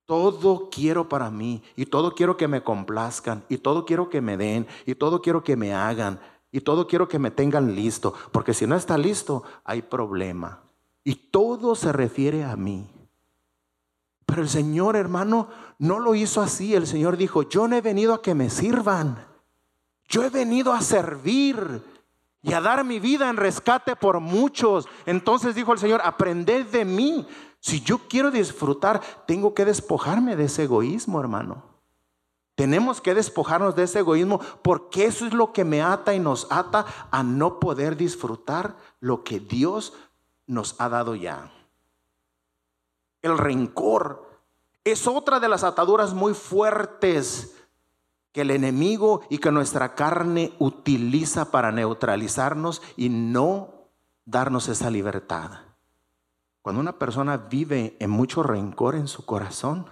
[0.07, 4.37] Todo quiero para mí y todo quiero que me complazcan y todo quiero que me
[4.37, 6.21] den y todo quiero que me hagan
[6.53, 10.63] y todo quiero que me tengan listo, porque si no está listo hay problema.
[11.05, 12.89] Y todo se refiere a mí.
[14.25, 16.75] Pero el Señor, hermano, no lo hizo así.
[16.75, 19.25] El Señor dijo, yo no he venido a que me sirvan.
[20.09, 21.83] Yo he venido a servir
[22.43, 24.89] y a dar mi vida en rescate por muchos.
[25.05, 27.27] Entonces dijo el Señor, aprended de mí.
[27.67, 31.65] Si yo quiero disfrutar, tengo que despojarme de ese egoísmo, hermano.
[32.55, 36.47] Tenemos que despojarnos de ese egoísmo porque eso es lo que me ata y nos
[36.53, 39.95] ata a no poder disfrutar lo que Dios
[40.47, 41.51] nos ha dado ya.
[43.21, 44.31] El rencor
[44.85, 47.57] es otra de las ataduras muy fuertes
[48.31, 53.89] que el enemigo y que nuestra carne utiliza para neutralizarnos y no
[54.25, 55.66] darnos esa libertad.
[56.67, 59.87] Cuando una persona vive en mucho rencor en su corazón,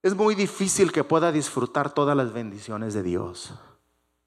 [0.00, 3.52] es muy difícil que pueda disfrutar todas las bendiciones de Dios.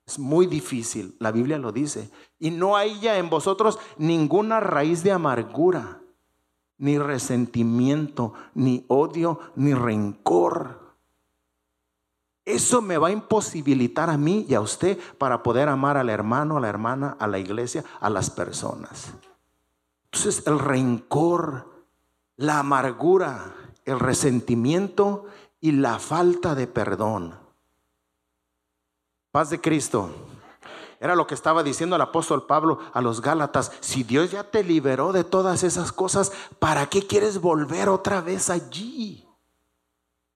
[0.06, 2.12] Es muy difícil, la Biblia lo dice.
[2.38, 6.02] Y no hay ya en vosotros ninguna raíz de amargura
[6.78, 10.98] ni resentimiento, ni odio, ni rencor.
[12.44, 16.58] Eso me va a imposibilitar a mí y a usted para poder amar al hermano,
[16.58, 19.14] a la hermana, a la iglesia, a las personas.
[20.20, 21.86] Entonces el rencor,
[22.36, 23.56] la amargura,
[23.86, 25.28] el resentimiento
[25.62, 27.40] y la falta de perdón.
[29.32, 30.10] Paz de Cristo.
[31.00, 33.72] Era lo que estaba diciendo el apóstol Pablo a los Gálatas.
[33.80, 38.50] Si Dios ya te liberó de todas esas cosas, ¿para qué quieres volver otra vez
[38.50, 39.26] allí?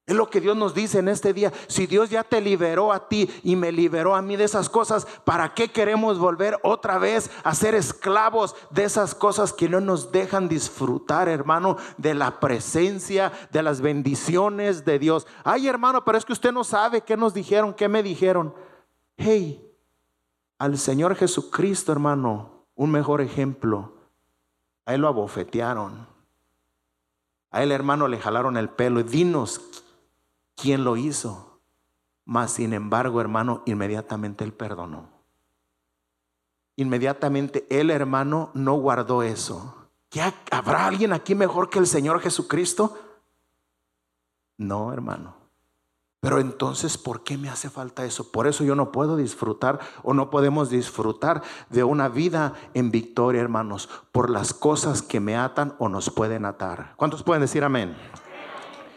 [0.06, 1.54] Es lo que Dios nos dice en este día.
[1.68, 5.08] Si Dios ya te liberó a ti y me liberó a mí de esas cosas,
[5.24, 10.12] ¿para qué queremos volver otra vez a ser esclavos de esas cosas que no nos
[10.12, 15.26] dejan disfrutar, hermano, de la presencia, de las bendiciones de Dios?
[15.46, 18.54] Ay, hermano, pero es que usted no sabe qué nos dijeron, qué me dijeron.
[19.16, 19.66] Hey,
[20.60, 23.94] al Señor Jesucristo, hermano, un mejor ejemplo.
[24.86, 26.08] A él lo abofetearon.
[27.52, 29.02] A él, hermano, le jalaron el pelo.
[29.02, 29.83] Dinos
[30.56, 31.62] quién lo hizo.
[32.26, 35.10] Mas, sin embargo, hermano, inmediatamente él perdonó.
[36.76, 39.90] Inmediatamente él, hermano, no guardó eso.
[40.52, 42.98] ¿Habrá alguien aquí mejor que el Señor Jesucristo?
[44.58, 45.44] No, hermano.
[46.24, 48.32] Pero entonces, ¿por qué me hace falta eso?
[48.32, 53.42] Por eso yo no puedo disfrutar o no podemos disfrutar de una vida en victoria,
[53.42, 56.94] hermanos, por las cosas que me atan o nos pueden atar.
[56.96, 57.98] ¿Cuántos pueden decir amén?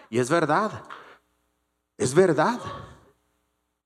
[0.08, 0.84] Y es verdad,
[1.98, 2.60] es verdad.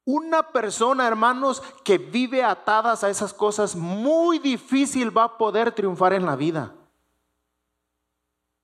[0.05, 6.12] Una persona, hermanos, que vive atadas a esas cosas, muy difícil va a poder triunfar
[6.12, 6.75] en la vida.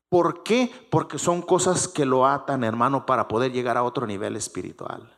[0.09, 0.89] ¿Por qué?
[0.91, 5.17] Porque son cosas que lo atan, hermano, para poder llegar a otro nivel espiritual.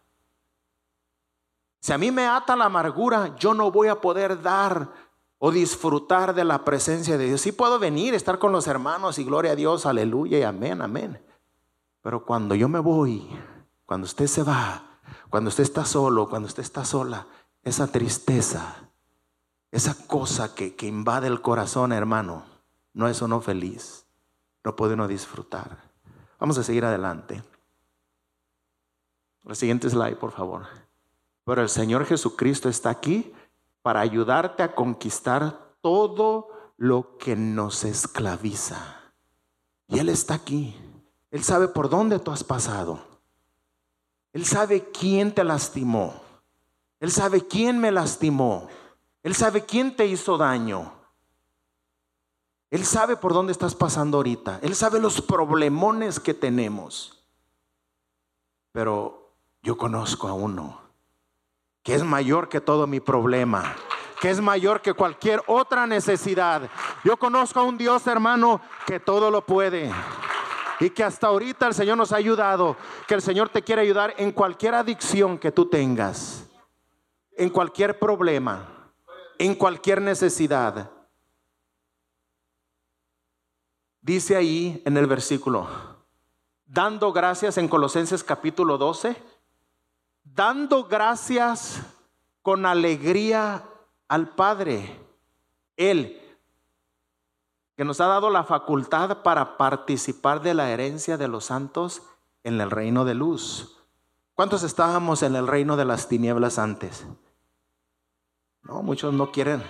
[1.81, 4.91] Si a mí me ata la amargura, yo no voy a poder dar
[5.39, 7.41] o disfrutar de la presencia de Dios.
[7.41, 11.23] Sí puedo venir, estar con los hermanos y gloria a Dios, aleluya y amén, amén.
[12.03, 13.29] Pero cuando yo me voy,
[13.89, 17.27] cuando usted se va, cuando usted está solo, cuando usted está sola,
[17.63, 18.91] esa tristeza,
[19.71, 22.45] esa cosa que, invade el corazón, hermano,
[22.93, 24.05] no es uno feliz
[24.63, 25.79] no puede uno disfrutar.
[26.39, 27.43] Vamos a seguir adelante.
[29.47, 30.67] El siguiente slide, por favor.
[31.45, 33.33] Pero el Señor Jesucristo está aquí
[33.81, 39.15] para ayudarte a conquistar todo lo que nos esclaviza.
[39.87, 40.77] Y Él está aquí.
[41.31, 43.08] Él sabe por dónde tú has pasado.
[44.39, 46.23] Él sabe quién te lastimó.
[47.01, 48.69] Él sabe quién me lastimó.
[49.25, 50.93] Él sabe quién te hizo daño.
[52.71, 54.61] Él sabe por dónde estás pasando ahorita.
[54.63, 57.21] Él sabe los problemones que tenemos.
[58.71, 60.83] Pero yo conozco a uno
[61.83, 63.75] que es mayor que todo mi problema,
[64.21, 66.71] que es mayor que cualquier otra necesidad.
[67.03, 69.93] Yo conozco a un Dios, hermano, que todo lo puede.
[70.81, 74.15] Y que hasta ahorita el Señor nos ha ayudado, que el Señor te quiere ayudar
[74.17, 76.49] en cualquier adicción que tú tengas
[77.39, 78.91] en cualquier problema,
[79.39, 80.91] en cualquier necesidad.
[84.03, 85.69] Dice ahí en el versículo,
[86.67, 89.17] dando gracias en Colosenses capítulo 12,
[90.25, 91.81] dando gracias
[92.43, 93.65] con alegría
[94.09, 94.99] al Padre.
[95.77, 96.21] Él,
[97.79, 102.03] que nos ha dado la facultad para participar de la herencia de los santos
[102.43, 103.79] en el reino de luz.
[104.35, 107.07] ¿Cuántos estábamos en el reino de las tinieblas antes?
[108.65, 109.63] No, muchos no quieren.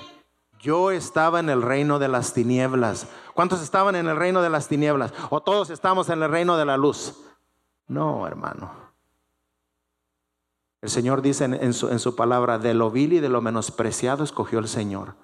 [0.58, 3.08] Yo estaba en el reino de las tinieblas.
[3.34, 5.12] ¿Cuántos estaban en el reino de las tinieblas?
[5.28, 7.14] ¿O todos estamos en el reino de la luz?
[7.88, 8.72] No, hermano.
[10.80, 14.24] El Señor dice en, su, en su palabra, de lo vil y de lo menospreciado
[14.24, 15.14] escogió el Señor.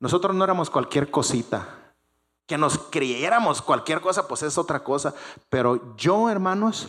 [0.00, 1.77] Nosotros no éramos cualquier cosita.
[2.48, 5.14] Que nos creyéramos cualquier cosa, pues es otra cosa.
[5.48, 6.88] Pero yo, hermanos,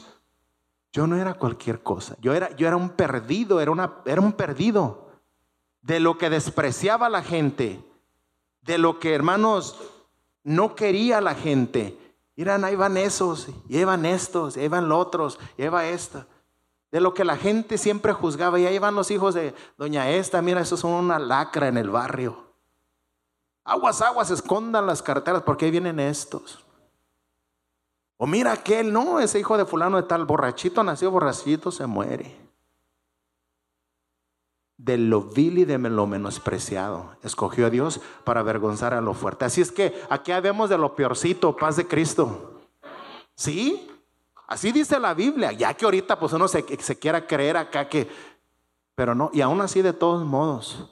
[0.92, 2.16] yo no era cualquier cosa.
[2.20, 5.10] Yo era, yo era un perdido, era, una, era un perdido.
[5.82, 7.84] De lo que despreciaba la gente,
[8.62, 9.78] de lo que, hermanos,
[10.44, 11.98] no quería la gente.
[12.36, 16.26] Miran, ahí van esos, llevan estos, llevan los otros, lleva esta.
[16.92, 18.60] De lo que la gente siempre juzgaba.
[18.60, 21.90] Y ahí van los hijos de doña esta, mira, esos son una lacra en el
[21.90, 22.49] barrio.
[23.70, 26.66] Aguas, aguas, escondan las carteras porque ahí vienen estos.
[28.18, 32.36] O mira aquel, no, ese hijo de fulano de tal, borrachito nació, borrachito se muere.
[34.76, 37.16] De lo vil y de lo menospreciado.
[37.22, 39.46] Escogió a Dios para avergonzar a lo fuerte.
[39.46, 42.60] Así es que aquí habemos de lo peorcito, paz de Cristo.
[43.36, 43.88] ¿Sí?
[44.48, 45.52] Así dice la Biblia.
[45.52, 48.10] Ya que ahorita pues uno se, se quiera creer acá que...
[48.96, 50.90] Pero no, y aún así de todos modos.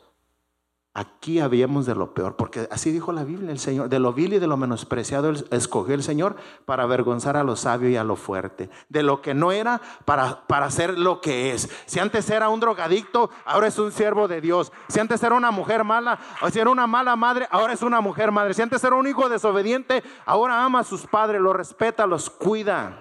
[0.98, 4.34] Aquí habíamos de lo peor, porque así dijo la Biblia, el Señor, de lo vil
[4.34, 8.16] y de lo menospreciado escogió el Señor para avergonzar a lo sabio y a lo
[8.16, 11.70] fuerte, de lo que no era para, para ser lo que es.
[11.86, 14.72] Si antes era un drogadicto, ahora es un siervo de Dios.
[14.88, 18.02] Si antes era una mujer mala, o si era una mala madre, ahora es una
[18.02, 18.56] mujer madre.
[18.56, 23.00] Si antes era un hijo desobediente, ahora ama a sus padres, los respeta, los cuida.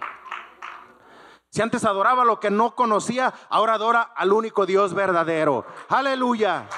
[1.48, 5.64] Si antes adoraba lo que no conocía, ahora adora al único Dios verdadero.
[5.88, 6.68] Aleluya.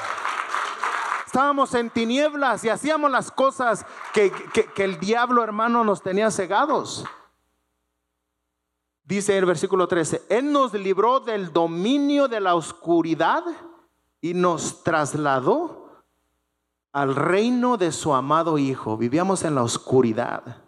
[1.28, 4.32] Estábamos en tinieblas y hacíamos las cosas que,
[4.78, 7.04] el diablo hermano nos tenía cegados.
[9.04, 13.44] Dice el versículo 13, Él nos libró del dominio de la oscuridad
[14.22, 16.02] y nos trasladó
[16.92, 18.96] al reino de su amado Hijo.
[18.96, 20.62] Vivíamos en la oscuridad.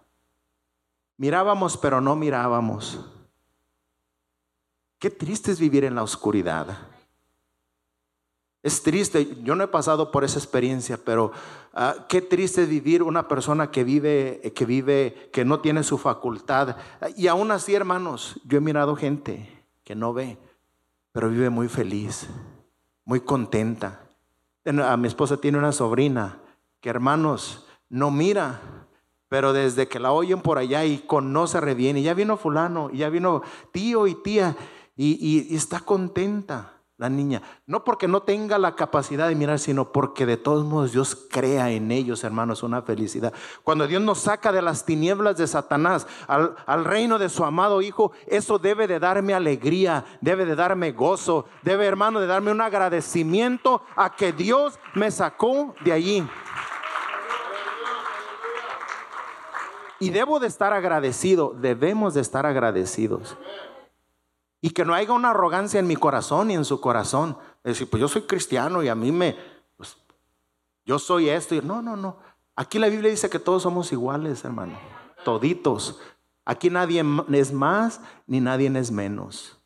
[1.16, 3.00] Mirábamos pero no mirábamos.
[4.98, 6.89] Qué triste es vivir en la oscuridad.
[8.62, 11.32] Es triste, yo no he pasado por esa experiencia, pero
[11.72, 16.76] ah, qué triste vivir una persona que vive, que vive, que no tiene su facultad.
[17.16, 20.36] Y aún así, hermanos, yo he mirado gente que no ve,
[21.12, 22.28] pero vive muy feliz,
[23.06, 24.10] muy contenta.
[24.66, 26.38] A mi esposa tiene una sobrina
[26.80, 28.60] que, hermanos, no mira,
[29.30, 32.90] pero desde que la oyen por allá y conoce re bien, y ya vino fulano,
[32.90, 33.40] ya vino
[33.72, 34.54] tío y tía,
[34.96, 37.40] y está contenta la niña.
[37.66, 41.70] No porque no tenga la capacidad de mirar, sino porque de todos modos Dios crea
[41.70, 43.32] en ellos, hermanos, una felicidad.
[43.64, 47.80] Cuando Dios nos saca de las tinieblas de Satanás al, al, reino de su amado
[47.80, 52.60] Hijo, eso debe de darme alegría, debe de darme gozo, debe, hermano, de darme un
[52.60, 56.28] agradecimiento a que Dios me sacó de allí.
[60.00, 63.38] Y debo de estar agradecido, debemos de estar agradecidos.
[64.60, 67.36] Y que no haya una arrogancia en mi corazón y en su corazón.
[67.64, 69.36] Es decir, pues yo soy cristiano y a mí me,
[69.76, 69.96] pues,
[70.84, 71.54] yo soy esto.
[71.62, 72.18] No, no, no.
[72.56, 74.78] Aquí la Biblia dice que todos somos iguales, hermano.
[75.24, 75.98] Toditos.
[76.44, 79.58] Aquí nadie es más ni nadie es menos.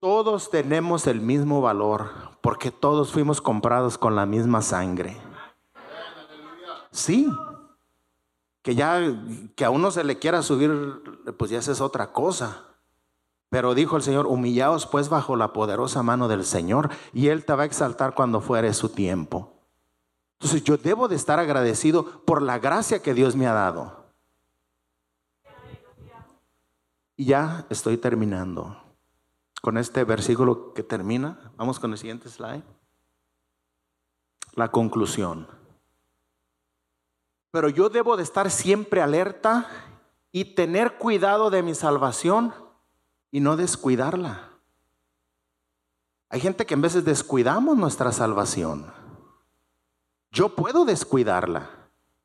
[0.00, 5.16] Todos tenemos el mismo valor porque todos fuimos comprados con la misma sangre.
[6.90, 7.30] Sí.
[8.62, 9.00] Que ya
[9.54, 11.00] que a uno se le quiera subir,
[11.38, 12.64] pues ya esa es otra cosa.
[13.48, 17.54] Pero dijo el Señor, humillaos pues bajo la poderosa mano del Señor y Él te
[17.54, 19.52] va a exaltar cuando fuere su tiempo.
[20.38, 24.06] Entonces yo debo de estar agradecido por la gracia que Dios me ha dado.
[27.16, 28.76] Y ya estoy terminando
[29.62, 31.52] con este versículo que termina.
[31.56, 32.62] Vamos con el siguiente slide.
[34.52, 35.48] La conclusión.
[37.50, 39.66] Pero yo debo de estar siempre alerta
[40.30, 42.52] y tener cuidado de mi salvación
[43.36, 44.48] y no descuidarla.
[46.30, 48.90] Hay gente que en veces descuidamos nuestra salvación.
[50.30, 51.68] Yo puedo descuidarla.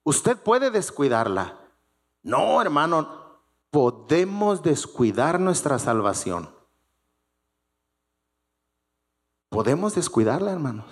[0.03, 1.59] Usted puede descuidarla.
[2.23, 3.09] No, hermano,
[3.71, 6.49] podemos descuidar nuestra salvación.
[9.49, 10.85] Podemos descuidarla, hermanos.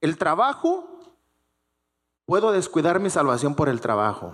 [0.00, 0.98] El trabajo,
[2.24, 4.32] puedo descuidar mi salvación por el trabajo.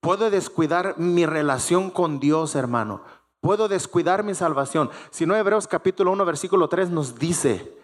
[0.00, 3.02] Puedo descuidar mi relación con Dios, hermano.
[3.40, 4.90] Puedo descuidar mi salvación.
[5.10, 7.76] Si no, Hebreos capítulo 1, versículo 3 nos dice,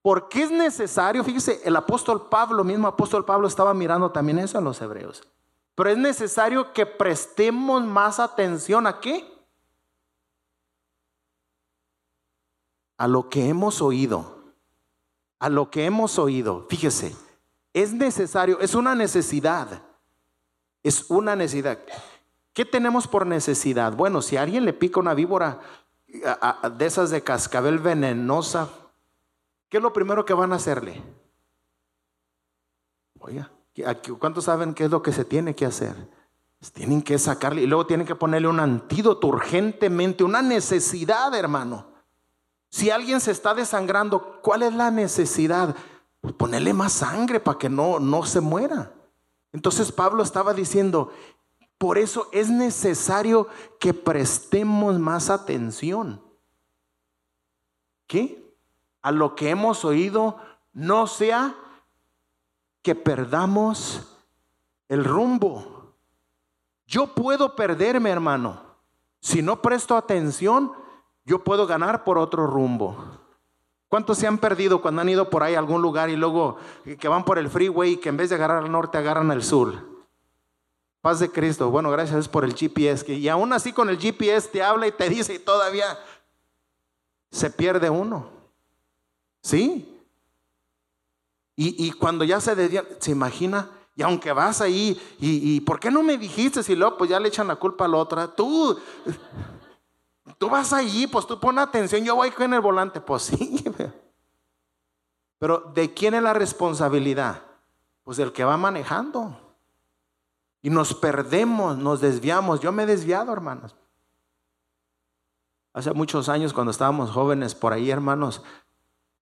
[0.00, 1.22] ¿por qué es necesario?
[1.24, 5.22] Fíjese, el apóstol Pablo, mismo apóstol Pablo estaba mirando también eso en los hebreos.
[5.74, 9.30] Pero es necesario que prestemos más atención a qué?
[12.98, 14.42] A lo que hemos oído
[15.42, 16.66] a lo que hemos oído.
[16.70, 17.16] Fíjese,
[17.72, 19.82] es necesario, es una necesidad.
[20.84, 21.80] Es una necesidad.
[22.52, 23.94] ¿Qué tenemos por necesidad?
[23.94, 25.60] Bueno, si a alguien le pica una víbora
[26.06, 28.68] de esas de cascabel venenosa,
[29.68, 31.02] ¿qué es lo primero que van a hacerle?
[33.20, 33.50] Oiga,
[34.18, 35.94] ¿cuántos saben qué es lo que se tiene que hacer?
[36.58, 41.86] Pues tienen que sacarle y luego tienen que ponerle un antídoto urgentemente, una necesidad, hermano.
[42.68, 45.74] Si alguien se está desangrando, ¿cuál es la necesidad?
[46.20, 48.92] Pues ponerle más sangre para que no, no se muera.
[49.52, 51.12] Entonces Pablo estaba diciendo,
[51.82, 53.48] por eso es necesario
[53.80, 56.22] que prestemos más atención.
[58.06, 58.54] ¿Qué?
[59.02, 60.36] A lo que hemos oído,
[60.72, 61.56] no sea
[62.82, 64.16] que perdamos
[64.88, 65.96] el rumbo.
[66.86, 68.62] Yo puedo perderme, hermano.
[69.18, 70.70] Si no presto atención,
[71.24, 72.96] yo puedo ganar por otro rumbo.
[73.88, 76.58] ¿Cuántos se han perdido cuando han ido por ahí a algún lugar y luego
[77.00, 79.42] que van por el freeway y que en vez de agarrar al norte agarran al
[79.42, 79.91] sur?
[81.02, 81.70] Paz de Cristo.
[81.70, 83.04] Bueno, gracias por el GPS.
[83.04, 85.98] Que, y aún así con el GPS te habla y te dice y todavía
[87.30, 88.30] se pierde uno.
[89.42, 89.88] ¿Sí?
[91.54, 95.92] Y, cuando ya se desvía, se imagina, y aunque vas ahí, y, y, ¿por qué
[95.92, 96.62] no me dijiste?
[96.62, 98.26] Si luego pues ya le echan la culpa a la otra.
[98.26, 98.80] Tú,
[100.38, 103.64] Tú vas allí, pues tú pon atención, yo voy con el volante, pues sí.
[105.38, 107.42] Pero ¿de quién es la responsabilidad?
[108.02, 109.38] Pues del que va manejando.
[110.62, 112.60] Y nos perdemos, nos desviamos.
[112.60, 113.74] Yo me he desviado, hermanos.
[115.74, 118.42] Hace muchos años, cuando estábamos jóvenes por ahí, hermanos,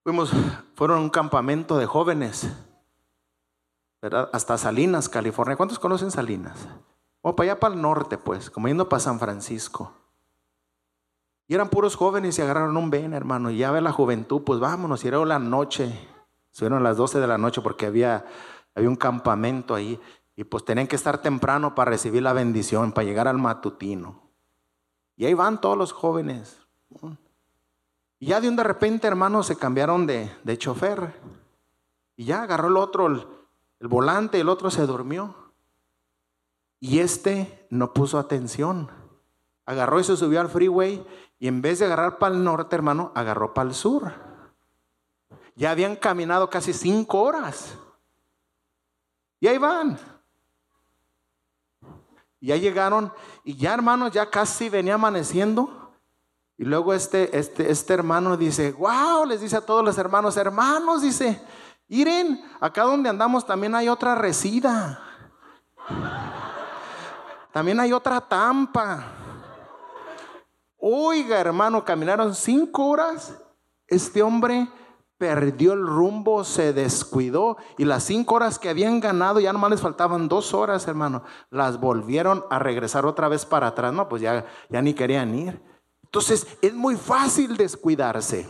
[0.02, 0.30] fuimos,
[0.74, 2.50] fueron a un campamento de jóvenes,
[4.02, 4.28] ¿verdad?
[4.32, 5.56] Hasta Salinas, California.
[5.56, 6.68] ¿Cuántos conocen Salinas?
[7.22, 9.92] O para allá para el norte, pues, como yendo para San Francisco.
[11.46, 13.50] Y eran puros jóvenes y agarraron un ven, hermano.
[13.50, 15.04] Y ya ve la juventud, pues vámonos.
[15.04, 16.08] Y era la noche.
[16.52, 18.24] Subieron a las 12 de la noche porque había,
[18.74, 20.00] había un campamento ahí.
[20.40, 24.22] Y pues tenían que estar temprano para recibir la bendición, para llegar al matutino.
[25.14, 26.62] Y ahí van todos los jóvenes.
[28.18, 31.12] Y ya de un de repente, hermano, se cambiaron de, de chofer.
[32.16, 33.26] Y ya agarró el otro el,
[33.80, 35.34] el volante, el otro se durmió.
[36.78, 38.90] Y este no puso atención.
[39.66, 41.06] Agarró y se subió al freeway
[41.38, 44.10] y en vez de agarrar para el norte, hermano, agarró para el sur.
[45.54, 47.76] Ya habían caminado casi cinco horas.
[49.38, 49.98] Y ahí van.
[52.40, 53.12] Ya llegaron
[53.44, 55.94] y ya hermanos, ya casi venía amaneciendo.
[56.56, 61.02] Y luego este, este, este hermano dice, wow, les dice a todos los hermanos, hermanos,
[61.02, 61.40] dice,
[61.88, 65.02] miren, acá donde andamos también hay otra resida.
[67.52, 69.04] También hay otra tampa.
[70.76, 73.34] Oiga, hermano, caminaron cinco horas.
[73.86, 74.68] Este hombre
[75.20, 79.82] perdió el rumbo, se descuidó y las cinco horas que habían ganado, ya nomás les
[79.82, 83.92] faltaban dos horas, hermano, las volvieron a regresar otra vez para atrás.
[83.92, 85.62] No, pues ya, ya ni querían ir.
[86.04, 88.48] Entonces es muy fácil descuidarse.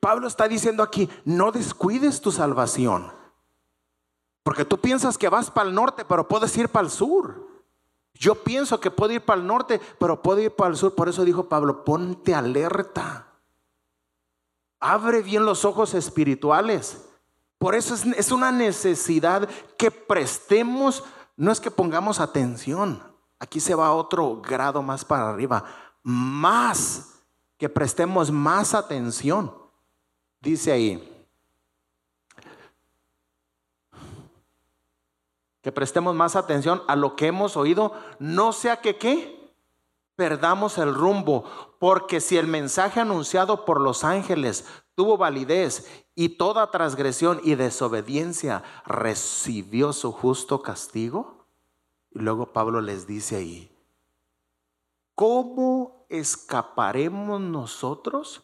[0.00, 3.12] Pablo está diciendo aquí, no descuides tu salvación.
[4.42, 7.46] Porque tú piensas que vas para el norte, pero puedes ir para el sur.
[8.14, 10.94] Yo pienso que puedo ir para el norte, pero puedo ir para el sur.
[10.94, 13.35] Por eso dijo Pablo, ponte alerta.
[14.80, 17.06] Abre bien los ojos espirituales.
[17.58, 19.48] Por eso es, una necesidad
[19.78, 21.04] que prestemos,
[21.36, 23.02] no es que pongamos atención.
[23.38, 25.64] Aquí se va otro grado más para arriba.
[26.02, 27.20] Más,
[27.56, 29.52] que prestemos más atención.
[30.40, 31.12] Dice ahí,
[35.62, 39.52] que prestemos más atención a lo que hemos oído, no sea que
[40.14, 44.64] perdamos el rumbo, porque si el mensaje anunciado por los ángeles
[44.94, 51.46] tuvo validez y toda transgresión y desobediencia recibió su justo castigo,
[52.10, 53.70] y luego Pablo les dice ahí,
[55.14, 58.42] ¿cómo escaparemos nosotros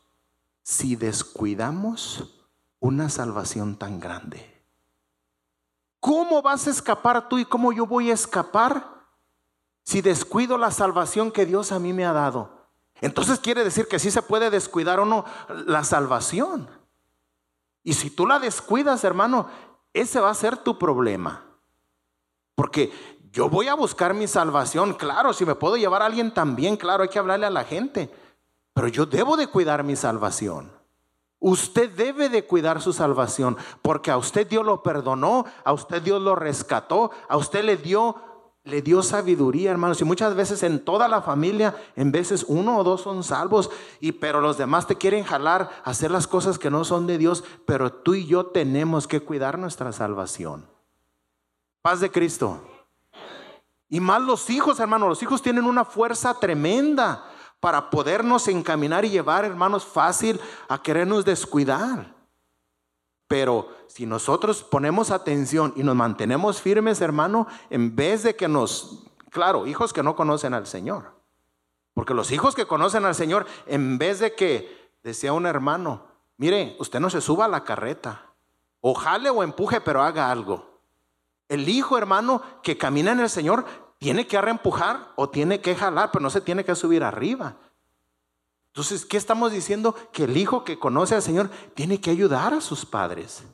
[0.62, 2.46] si descuidamos
[2.80, 4.52] una salvación tan grande?
[6.00, 9.06] ¿Cómo vas a escapar tú y cómo yo voy a escapar
[9.84, 12.61] si descuido la salvación que Dios a mí me ha dado?
[13.02, 15.24] Entonces quiere decir que sí se puede descuidar o no
[15.66, 16.70] la salvación.
[17.82, 19.48] Y si tú la descuidas, hermano,
[19.92, 21.44] ese va a ser tu problema.
[22.54, 22.92] Porque
[23.32, 27.02] yo voy a buscar mi salvación, claro, si me puedo llevar a alguien también, claro,
[27.02, 28.08] hay que hablarle a la gente.
[28.72, 30.70] Pero yo debo de cuidar mi salvación.
[31.40, 36.22] Usted debe de cuidar su salvación, porque a usted Dios lo perdonó, a usted Dios
[36.22, 38.31] lo rescató, a usted le dio
[38.64, 42.84] le dio sabiduría, hermanos, y muchas veces en toda la familia, en veces uno o
[42.84, 46.84] dos son salvos, y pero los demás te quieren jalar hacer las cosas que no
[46.84, 50.68] son de Dios, pero tú y yo tenemos que cuidar nuestra salvación.
[51.82, 52.62] Paz de Cristo.
[53.88, 57.24] Y más los hijos, hermanos, los hijos tienen una fuerza tremenda
[57.58, 62.21] para podernos encaminar y llevar, hermanos, fácil a querernos descuidar.
[63.32, 69.06] Pero si nosotros ponemos atención y nos mantenemos firmes, hermano, en vez de que nos,
[69.30, 71.14] claro, hijos que no conocen al Señor.
[71.94, 76.04] Porque los hijos que conocen al Señor, en vez de que, decía un hermano,
[76.36, 78.34] mire, usted no se suba a la carreta,
[78.82, 80.82] o jale o empuje, pero haga algo.
[81.48, 83.64] El hijo, hermano, que camina en el Señor,
[83.96, 87.56] tiene que reempujar o tiene que jalar, pero no se tiene que subir arriba.
[88.72, 89.94] Entonces, ¿qué estamos diciendo?
[90.12, 93.44] Que el hijo que conoce al Señor tiene que ayudar a sus padres.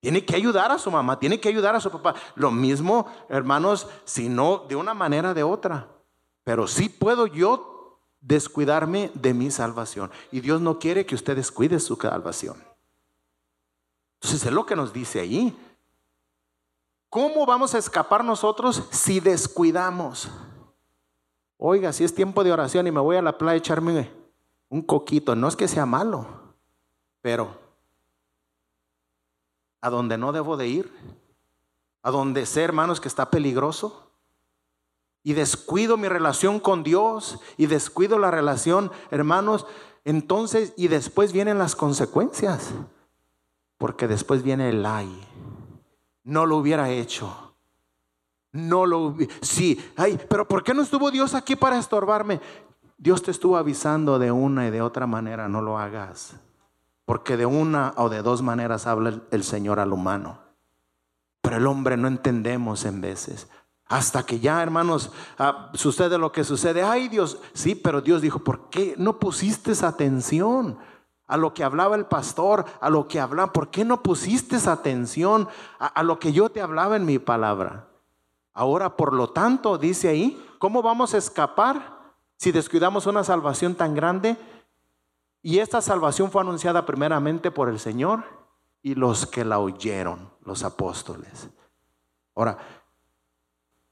[0.00, 2.16] Tiene que ayudar a su mamá, tiene que ayudar a su papá.
[2.34, 5.88] Lo mismo, hermanos, si no de una manera de otra.
[6.42, 10.10] Pero sí puedo yo descuidarme de mi salvación.
[10.32, 12.56] Y Dios no quiere que usted descuide su salvación.
[14.14, 15.56] Entonces es lo que nos dice ahí.
[17.08, 20.28] ¿Cómo vamos a escapar nosotros si descuidamos?
[21.58, 24.10] Oiga, si es tiempo de oración y me voy a la playa a echarme
[24.68, 26.54] un coquito, no es que sea malo,
[27.20, 27.58] pero
[29.80, 30.92] a donde no debo de ir,
[32.02, 34.12] a donde sé, hermanos, que está peligroso,
[35.24, 39.66] y descuido mi relación con Dios, y descuido la relación, hermanos,
[40.04, 42.70] entonces, y después vienen las consecuencias,
[43.78, 45.26] porque después viene el ay.
[46.22, 47.47] No lo hubiera hecho.
[48.58, 52.40] No lo sí, ay, pero ¿por qué no estuvo Dios aquí para estorbarme?
[52.96, 56.34] Dios te estuvo avisando de una y de otra manera, no lo hagas.
[57.04, 60.40] Porque de una o de dos maneras habla el Señor al humano.
[61.40, 63.48] Pero el hombre no entendemos en veces.
[63.86, 66.82] Hasta que ya, hermanos, ah, sucede lo que sucede.
[66.82, 70.78] Ay Dios, sí, pero Dios dijo, ¿por qué no pusiste atención?
[71.30, 73.52] a lo que hablaba el pastor, a lo que hablaba.
[73.52, 75.46] ¿Por qué no pusiste atención
[75.78, 77.86] a, a, lo que yo te hablaba en mi palabra?
[78.58, 83.94] Ahora, por lo tanto, dice ahí, ¿cómo vamos a escapar si descuidamos una salvación tan
[83.94, 84.36] grande?
[85.42, 88.24] Y esta salvación fue anunciada primeramente por el Señor
[88.82, 91.50] y los que la oyeron, los apóstoles.
[92.34, 92.58] Ahora,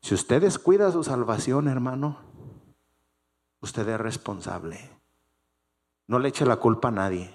[0.03, 2.19] si usted descuida su salvación, hermano,
[3.61, 4.91] usted es responsable.
[6.09, 7.33] No le eche la culpa a nadie.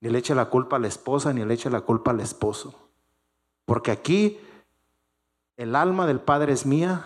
[0.00, 2.88] Ni le eche la culpa a la esposa, ni le eche la culpa al esposo.
[3.66, 4.40] Porque aquí
[5.58, 7.04] el alma del Padre es mía,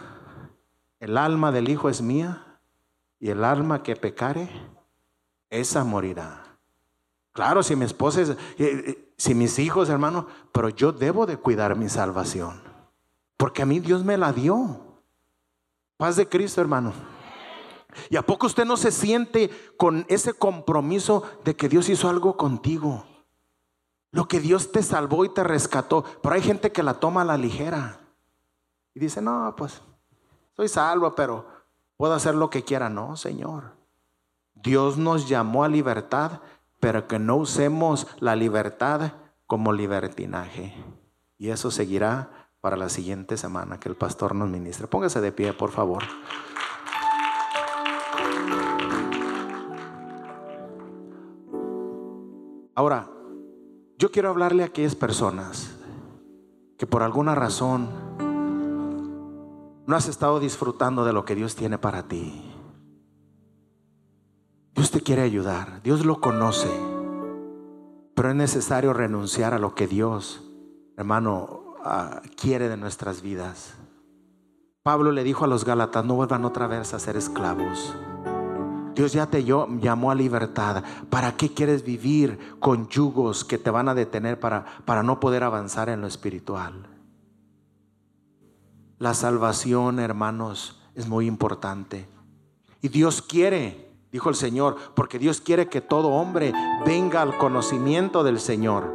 [1.00, 2.58] el alma del Hijo es mía,
[3.18, 4.50] y el alma que pecare,
[5.48, 6.58] esa morirá.
[7.32, 11.38] Claro, si mi esposa es, eh, eh, si mis hijos, hermano, pero yo debo de
[11.38, 12.60] cuidar mi salvación.
[13.38, 15.00] Porque a mí Dios me la dio.
[15.96, 16.92] Paz de Cristo, hermano.
[18.10, 22.36] ¿Y a poco usted no se siente con ese compromiso de que Dios hizo algo
[22.36, 23.06] contigo?
[24.10, 26.04] Lo que Dios te salvó y te rescató.
[26.22, 28.01] Pero hay gente que la toma a la ligera.
[28.94, 29.80] Y dice, no, pues
[30.54, 31.46] soy salvo, pero
[31.96, 32.88] puedo hacer lo que quiera.
[32.88, 33.72] No, Señor.
[34.54, 36.40] Dios nos llamó a libertad,
[36.78, 39.12] pero que no usemos la libertad
[39.46, 40.74] como libertinaje.
[41.38, 44.86] Y eso seguirá para la siguiente semana que el pastor nos ministre.
[44.86, 46.04] Póngase de pie, por favor.
[52.74, 53.10] Ahora,
[53.98, 55.76] yo quiero hablarle a aquellas personas
[56.78, 57.88] que por alguna razón
[59.86, 62.42] no has estado disfrutando de lo que Dios tiene para ti.
[64.74, 66.70] Dios te quiere ayudar, Dios lo conoce,
[68.14, 70.42] pero es necesario renunciar a lo que Dios,
[70.96, 73.74] hermano, ah, quiere de nuestras vidas.
[74.82, 77.94] Pablo le dijo a los Gálatas, no vuelvan otra vez a ser esclavos.
[78.94, 80.82] Dios ya te llamó a libertad.
[81.08, 85.44] ¿Para qué quieres vivir con yugos que te van a detener para, para no poder
[85.44, 86.91] avanzar en lo espiritual?
[89.02, 92.06] La salvación, hermanos, es muy importante.
[92.82, 96.52] Y Dios quiere, dijo el Señor, porque Dios quiere que todo hombre
[96.86, 98.94] venga al conocimiento del Señor.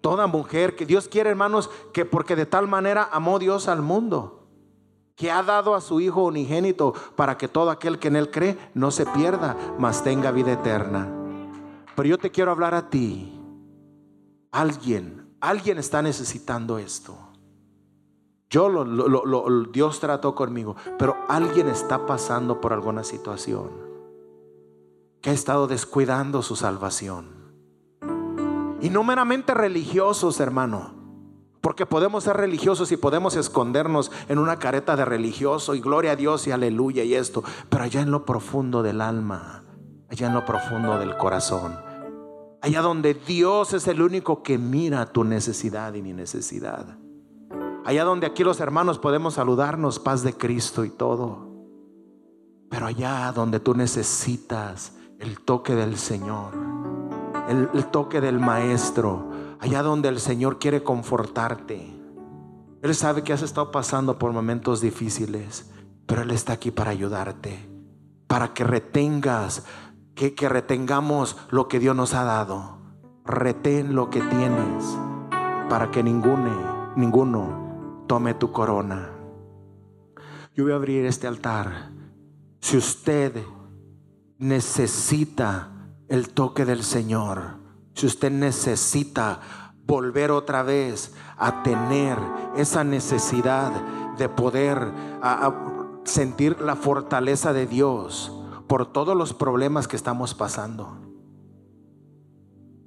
[0.00, 4.46] Toda mujer, que Dios quiere, hermanos, que porque de tal manera amó Dios al mundo
[5.16, 8.56] que ha dado a su Hijo unigénito para que todo aquel que en Él cree
[8.74, 11.12] no se pierda, mas tenga vida eterna.
[11.96, 13.36] Pero yo te quiero hablar a ti.
[14.52, 17.25] Alguien, alguien está necesitando esto.
[18.48, 23.70] Yo lo, Dios trató conmigo, pero alguien está pasando por alguna situación
[25.20, 27.34] que ha estado descuidando su salvación.
[28.80, 30.94] Y no meramente religiosos, hermano.
[31.60, 36.16] Porque podemos ser religiosos y podemos escondernos en una careta de religioso y gloria a
[36.16, 37.42] Dios y aleluya y esto.
[37.68, 39.64] Pero allá en lo profundo del alma,
[40.08, 41.76] allá en lo profundo del corazón,
[42.62, 46.96] allá donde Dios es el único que mira tu necesidad y mi necesidad.
[47.86, 51.46] Allá donde aquí los hermanos podemos saludarnos, paz de Cristo y todo.
[52.68, 56.50] Pero allá donde tú necesitas el toque del Señor,
[57.48, 59.30] el, toque del Maestro,
[59.60, 61.96] allá donde el Señor quiere confortarte.
[62.82, 65.70] Él sabe que has estado pasando por momentos difíciles,
[66.06, 67.70] pero Él está aquí para ayudarte,
[68.26, 69.64] para que retengas,
[70.16, 72.78] que, que retengamos lo que Dios nos ha dado.
[73.24, 74.98] Retén lo que tienes,
[75.68, 77.65] para que ninguno, ninguno
[78.06, 79.10] tome tu corona.
[80.54, 81.90] Yo voy a abrir este altar.
[82.60, 83.44] Si usted
[84.38, 85.70] necesita
[86.08, 87.58] el toque del Señor,
[87.94, 89.40] si usted necesita
[89.84, 92.18] volver otra vez a tener
[92.56, 93.72] esa necesidad
[94.18, 94.92] de poder
[96.04, 98.32] sentir la fortaleza de Dios
[98.66, 101.05] por todos los problemas que estamos pasando.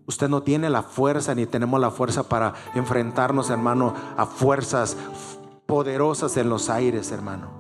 [0.10, 4.97] Usted no tiene la fuerza ni tenemos la fuerza para enfrentarnos, hermano, a fuerzas
[5.68, 7.51] poderosas en los aires, hermano.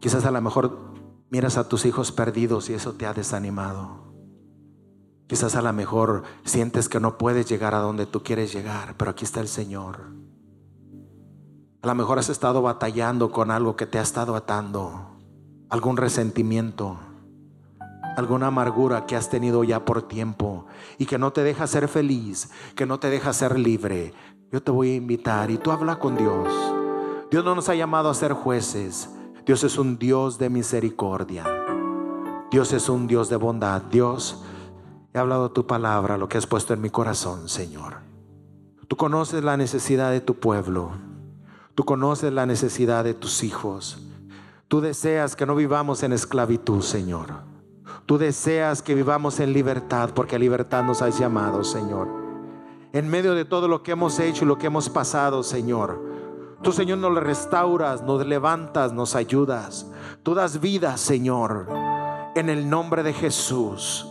[0.00, 0.92] Quizás a lo mejor
[1.30, 4.12] miras a tus hijos perdidos y eso te ha desanimado.
[5.28, 9.12] Quizás a lo mejor sientes que no puedes llegar a donde tú quieres llegar, pero
[9.12, 10.12] aquí está el Señor.
[11.80, 15.16] A lo mejor has estado batallando con algo que te ha estado atando,
[15.70, 16.98] algún resentimiento,
[18.16, 20.66] alguna amargura que has tenido ya por tiempo
[20.98, 24.12] y que no te deja ser feliz, que no te deja ser libre.
[24.52, 26.48] Yo te voy a invitar y tú habla con Dios.
[27.30, 29.10] Dios no nos ha llamado a ser jueces.
[29.46, 31.44] Dios es un Dios de misericordia.
[32.50, 33.82] Dios es un Dios de bondad.
[33.82, 34.42] Dios
[35.12, 37.96] He hablado tu palabra, lo que has puesto en mi corazón, Señor.
[38.86, 40.92] Tú conoces la necesidad de tu pueblo.
[41.74, 43.98] Tú conoces la necesidad de tus hijos.
[44.68, 47.49] Tú deseas que no vivamos en esclavitud, Señor.
[48.10, 52.08] Tú deseas que vivamos en libertad, porque a libertad nos has llamado, Señor.
[52.92, 56.02] En medio de todo lo que hemos hecho y lo que hemos pasado, Señor.
[56.60, 59.86] Tú, Señor, nos restauras, nos levantas, nos ayudas.
[60.24, 61.68] Tú das vida, Señor,
[62.34, 64.08] en el nombre de Jesús.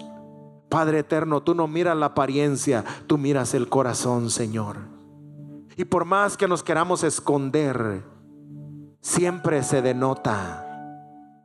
[0.70, 4.78] Padre eterno, tú no miras la apariencia, tú miras el corazón, Señor.
[5.76, 8.06] Y por más que nos queramos esconder,
[9.02, 10.69] siempre se denota,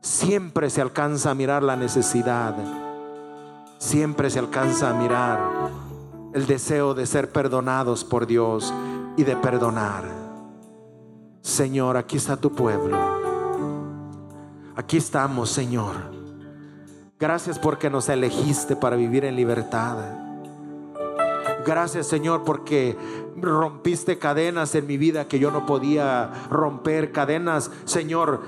[0.05, 2.53] siempre se alcanza a mirar la necesidad,
[3.79, 5.39] siempre se alcanza a mirar
[6.35, 8.71] el deseo de ser perdonados por Dios
[9.17, 10.03] y de perdonar.
[11.41, 12.95] Señor, aquí está tu pueblo.
[14.75, 15.95] Aquí estamos, Señor.
[17.19, 19.97] Gracias porque nos elegiste para vivir en libertad.
[21.65, 22.95] Gracias Señor porque
[23.37, 27.11] rompiste cadenas en mi vida que yo no podía romper.
[27.11, 28.41] Cadenas, Señor,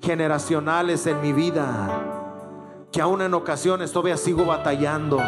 [0.00, 2.86] generacionales en mi vida.
[2.92, 5.18] Que aún en ocasiones todavía sigo batallando.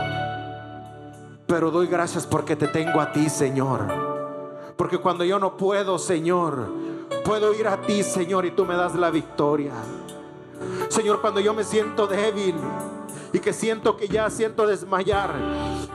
[1.47, 3.87] Pero doy gracias porque te tengo a ti, Señor.
[4.77, 6.67] Porque cuando yo no puedo, Señor,
[7.25, 9.73] puedo ir a ti, Señor, y tú me das la victoria.
[10.89, 12.55] Señor, cuando yo me siento débil
[13.33, 15.31] y que siento que ya siento desmayar,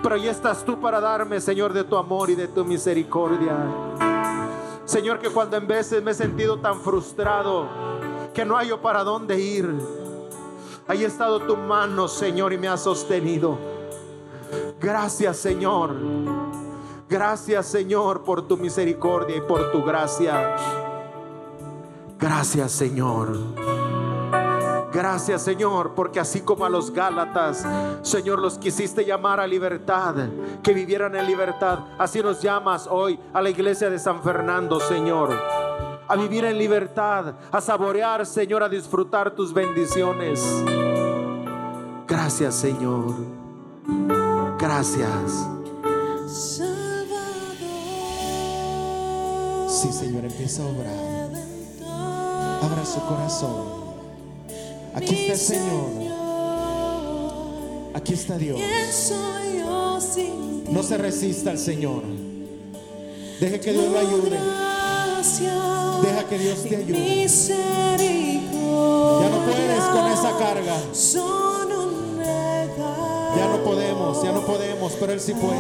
[0.02, 3.56] pero ahí estás tú para darme, Señor, de tu amor y de tu misericordia.
[4.86, 7.68] Señor, que cuando en veces me he sentido tan frustrado
[8.38, 9.68] que no hallo para dónde ir,
[10.88, 13.58] ahí ha estado tu mano, Señor, y me ha sostenido.
[14.80, 15.96] Gracias, Señor.
[17.10, 20.56] Gracias, Señor, por tu misericordia y por tu gracia.
[22.20, 23.40] Gracias, Señor.
[24.94, 27.68] Gracias Señor, porque así como a los Gálatas,
[28.04, 30.16] Señor, los quisiste llamar a libertad,
[30.64, 35.36] que vivieran en libertad, así nos llamas hoy a la iglesia de San Fernando, Señor.
[36.10, 40.42] A vivir en libertad, a saborear, Señor, a disfrutar tus bendiciones.
[42.08, 43.14] Gracias, Señor.
[44.58, 45.48] Gracias.
[49.68, 51.18] Sí, Señor, empieza a obrar.
[52.64, 53.66] Abra su corazón.
[54.96, 55.90] Aquí está el Señor.
[57.94, 58.60] Aquí está Dios.
[60.72, 62.04] No se resista al Señor.
[63.40, 64.38] Deje que Dios lo ayude.
[66.04, 67.00] Deja que Dios te ayude.
[69.22, 70.78] Ya no puedes con esa carga.
[73.36, 75.58] Ya no podemos, ya no podemos, pero Él sí puede.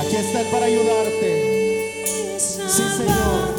[0.00, 2.36] Aquí está Él para ayudarte.
[2.38, 3.57] Sí, Señor.